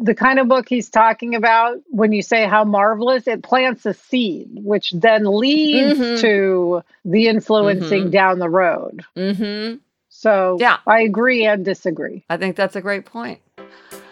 the 0.00 0.14
kind 0.14 0.38
of 0.38 0.48
book 0.48 0.68
he's 0.68 0.90
talking 0.90 1.34
about, 1.34 1.78
when 1.90 2.12
you 2.12 2.22
say 2.22 2.46
how 2.46 2.64
marvelous, 2.64 3.28
it 3.28 3.42
plants 3.42 3.86
a 3.86 3.94
seed, 3.94 4.48
which 4.64 4.90
then 4.90 5.24
leads 5.24 5.98
mm-hmm. 5.98 6.20
to 6.20 6.82
the 7.04 7.28
influencing 7.28 8.02
mm-hmm. 8.02 8.10
down 8.10 8.38
the 8.40 8.48
road. 8.48 9.04
Mm-hmm. 9.16 9.76
So 10.08 10.56
yeah. 10.60 10.78
I 10.86 11.02
agree 11.02 11.46
and 11.46 11.64
disagree. 11.64 12.24
I 12.28 12.36
think 12.36 12.56
that's 12.56 12.76
a 12.76 12.80
great 12.80 13.06
point. 13.06 13.40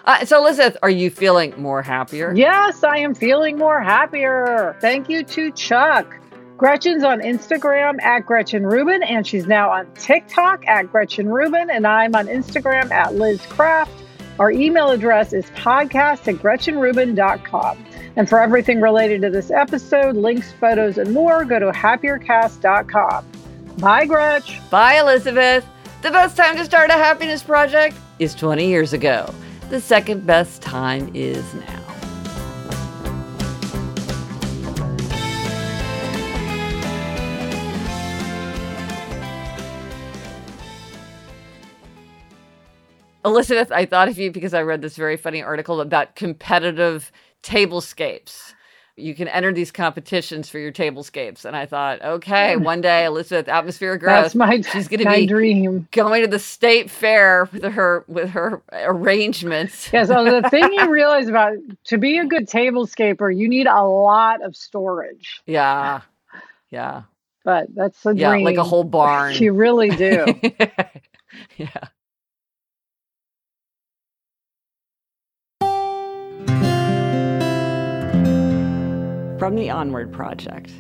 Uh, 0.05 0.25
so, 0.25 0.39
Elizabeth, 0.39 0.77
are 0.83 0.91
you 0.91 1.11
feeling 1.11 1.55
more 1.61 1.83
happier? 1.83 2.33
Yes, 2.35 2.83
I 2.83 2.99
am 2.99 3.15
feeling 3.15 3.59
more 3.59 3.81
happier. 3.81 4.77
Thank 4.81 5.09
you 5.09 5.23
to 5.25 5.51
Chuck. 5.53 6.17
Gretchen's 6.57 7.05
on 7.05 7.21
Instagram 7.21 8.01
at 8.03 8.27
Gretchen 8.27 8.67
Rubin, 8.67 9.03
and 9.03 9.27
she's 9.27 9.47
now 9.47 9.71
on 9.71 9.91
TikTok 9.95 10.67
at 10.67 10.91
Gretchen 10.91 11.29
Rubin, 11.29 11.71
and 11.71 11.87
I'm 11.87 12.15
on 12.15 12.27
Instagram 12.27 12.91
at 12.91 13.15
Liz 13.15 13.41
Craft. 13.47 13.93
Our 14.39 14.51
email 14.51 14.91
address 14.91 15.33
is 15.33 15.47
podcast 15.51 16.29
at 16.29 16.37
GretchenRubin.com. 16.37 17.85
And 18.17 18.29
for 18.29 18.41
everything 18.41 18.81
related 18.81 19.23
to 19.23 19.31
this 19.31 19.51
episode, 19.51 20.17
links, 20.17 20.53
photos, 20.53 20.99
and 20.99 21.13
more, 21.13 21.45
go 21.45 21.59
to 21.59 21.71
happiercast.com. 21.71 23.27
Bye, 23.79 24.07
Gretch. 24.07 24.71
Bye, 24.71 24.99
Elizabeth. 25.01 25.67
The 26.03 26.11
best 26.11 26.37
time 26.37 26.57
to 26.57 26.65
start 26.65 26.91
a 26.91 26.95
happiness 26.95 27.43
project 27.43 27.97
is 28.19 28.35
20 28.35 28.67
years 28.67 28.93
ago. 28.93 29.33
The 29.71 29.81
second 29.81 30.27
best 30.27 30.63
time 30.63 31.13
is 31.15 31.55
now. 31.55 31.81
Elizabeth, 43.25 43.71
I 43.71 43.87
thought 43.87 44.09
of 44.09 44.19
you 44.19 44.33
because 44.33 44.55
I 44.55 44.63
read 44.63 44.83
this 44.83 44.97
very 44.97 45.17
funny 45.17 45.41
article 45.41 45.81
about 45.81 46.17
competitive 46.17 47.13
tablescapes. 47.45 48.55
You 49.01 49.15
can 49.15 49.29
enter 49.29 49.53
these 49.53 49.71
competitions 49.73 50.49
for 50.49 50.59
your 50.59 50.73
tablescapes. 50.73 51.45
And 51.45 51.57
I 51.57 51.67
thought, 51.67 52.03
okay, 52.03 52.57
one 52.57 52.81
day 52.81 53.05
Elizabeth 53.05 53.49
Atmospheric 53.49 54.01
Growth, 54.01 54.23
That's 54.25 54.35
my, 54.35 54.61
she's 54.61 54.89
going 54.89 55.01
to 55.05 55.11
be 55.11 55.27
dream. 55.27 55.89
going 55.93 56.23
to 56.23 56.29
the 56.29 56.39
state 56.39 56.91
fair 56.91 57.49
with 57.53 57.65
her 57.73 58.05
with 58.09 58.31
her 58.31 58.63
arrangements. 58.73 59.91
Yeah, 59.93 60.05
so 60.05 60.25
the 60.41 60.49
thing 60.51 60.73
you 60.73 60.91
realize 60.91 61.29
about 61.29 61.55
to 61.85 61.99
be 61.99 62.19
a 62.19 62.27
good 62.27 62.49
tablescaper, 62.49 63.35
you 63.37 63.49
need 63.49 63.67
a 63.67 63.83
lot 63.85 64.43
of 64.45 64.55
storage. 64.57 65.41
Yeah. 65.47 66.03
Yeah. 66.71 67.03
But 67.45 67.75
that's 67.75 68.03
the 68.03 68.15
Yeah, 68.15 68.31
dream. 68.31 68.45
like 68.45 68.57
a 68.59 68.65
whole 68.65 68.85
barn. 68.85 69.35
You 69.41 69.53
really 69.53 69.91
do. 69.91 70.27
yeah. 71.57 71.69
From 79.41 79.55
the 79.55 79.71
Onward 79.71 80.13
Project. 80.13 80.71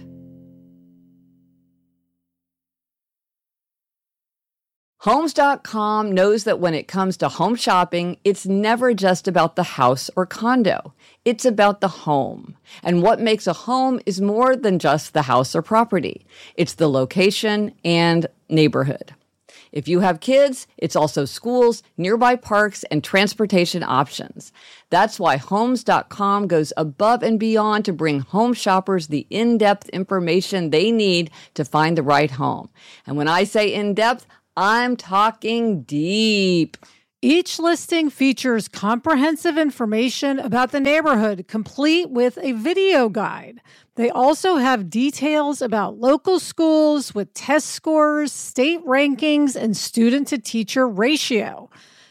Homes.com 4.99 6.13
knows 6.13 6.45
that 6.45 6.61
when 6.61 6.75
it 6.75 6.87
comes 6.87 7.17
to 7.17 7.31
home 7.31 7.55
shopping, 7.55 8.19
it's 8.23 8.45
never 8.45 8.93
just 8.93 9.27
about 9.27 9.57
the 9.57 9.63
house 9.63 10.11
or 10.15 10.27
condo. 10.27 10.93
It's 11.25 11.47
about 11.47 11.81
the 11.81 11.89
home. 11.89 12.55
And 12.83 13.03
what 13.03 13.19
makes 13.19 13.47
a 13.47 13.55
home 13.55 13.99
is 14.05 14.21
more 14.21 14.55
than 14.55 14.79
just 14.79 15.15
the 15.15 15.23
house 15.23 15.57
or 15.57 15.63
property. 15.63 16.27
It's 16.55 16.75
the 16.75 16.91
location 16.91 17.73
and 17.83 18.27
neighborhood. 18.51 19.15
If 19.73 19.89
you 19.89 20.01
have 20.01 20.21
kids, 20.21 20.67
it's 20.77 20.97
also 20.97 21.25
schools, 21.25 21.83
nearby 21.97 22.37
parks, 22.37 22.85
and 22.85 23.03
transportation 23.03 23.83
options. 23.83 24.53
That's 24.91 25.21
why 25.21 25.37
Homes.com 25.37 26.49
goes 26.49 26.73
above 26.77 27.23
and 27.23 27.39
beyond 27.39 27.85
to 27.85 27.93
bring 27.93 28.21
home 28.21 28.53
shoppers 28.53 29.07
the 29.07 29.27
in 29.31 29.59
depth 29.59 29.89
information 29.91 30.71
they 30.71 30.91
need 30.91 31.31
to 31.55 31.65
find 31.65 31.97
the 31.97 32.03
right 32.03 32.31
home. 32.31 32.71
And 33.07 33.17
when 33.17 33.29
I 33.29 33.45
say 33.45 33.73
in 33.73 33.95
depth, 33.95 34.27
I'm 34.57 34.97
talking 34.97 35.83
deep. 35.83 36.77
Each 37.23 37.59
listing 37.59 38.09
features 38.09 38.67
comprehensive 38.67 39.59
information 39.59 40.39
about 40.39 40.73
the 40.73 40.81
neighborhood, 40.81 41.47
complete 41.49 42.11
with 42.11 42.39
a 42.41 42.53
video 42.53 43.11
guide. 43.11 43.61
They 44.01 44.09
also 44.09 44.57
have 44.57 44.89
details 44.89 45.61
about 45.61 45.99
local 45.99 46.41
schools 46.41 47.15
with 47.15 47.35
test 47.35 47.67
scores, 47.67 48.33
state 48.33 48.83
rankings, 48.87 49.55
and 49.55 49.77
student 49.77 50.29
to 50.29 50.39
teacher 50.39 50.89
ratio. 50.89 51.69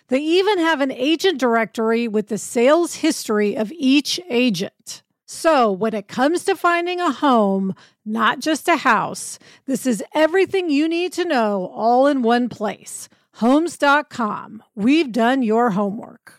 They 0.09 0.19
even 0.19 0.59
have 0.59 0.81
an 0.81 0.91
agent 0.91 1.39
directory 1.39 2.07
with 2.07 2.27
the 2.27 2.37
sales 2.37 2.97
history 2.97 3.55
of 3.57 3.71
each 3.71 4.19
agent. 4.29 5.01
So, 5.25 5.71
when 5.71 5.95
it 5.95 6.07
comes 6.07 6.43
to 6.43 6.55
finding 6.55 6.99
a 6.99 7.11
home, 7.11 7.73
not 8.05 8.37
just 8.39 8.67
a 8.67 8.77
house, 8.77 9.39
this 9.65 9.87
is 9.87 10.03
everything 10.13 10.69
you 10.69 10.87
need 10.87 11.11
to 11.13 11.25
know 11.25 11.71
all 11.73 12.05
in 12.05 12.21
one 12.21 12.49
place. 12.49 13.09
Homes.com. 13.37 14.61
We've 14.75 15.11
done 15.11 15.41
your 15.41 15.71
homework. 15.71 16.38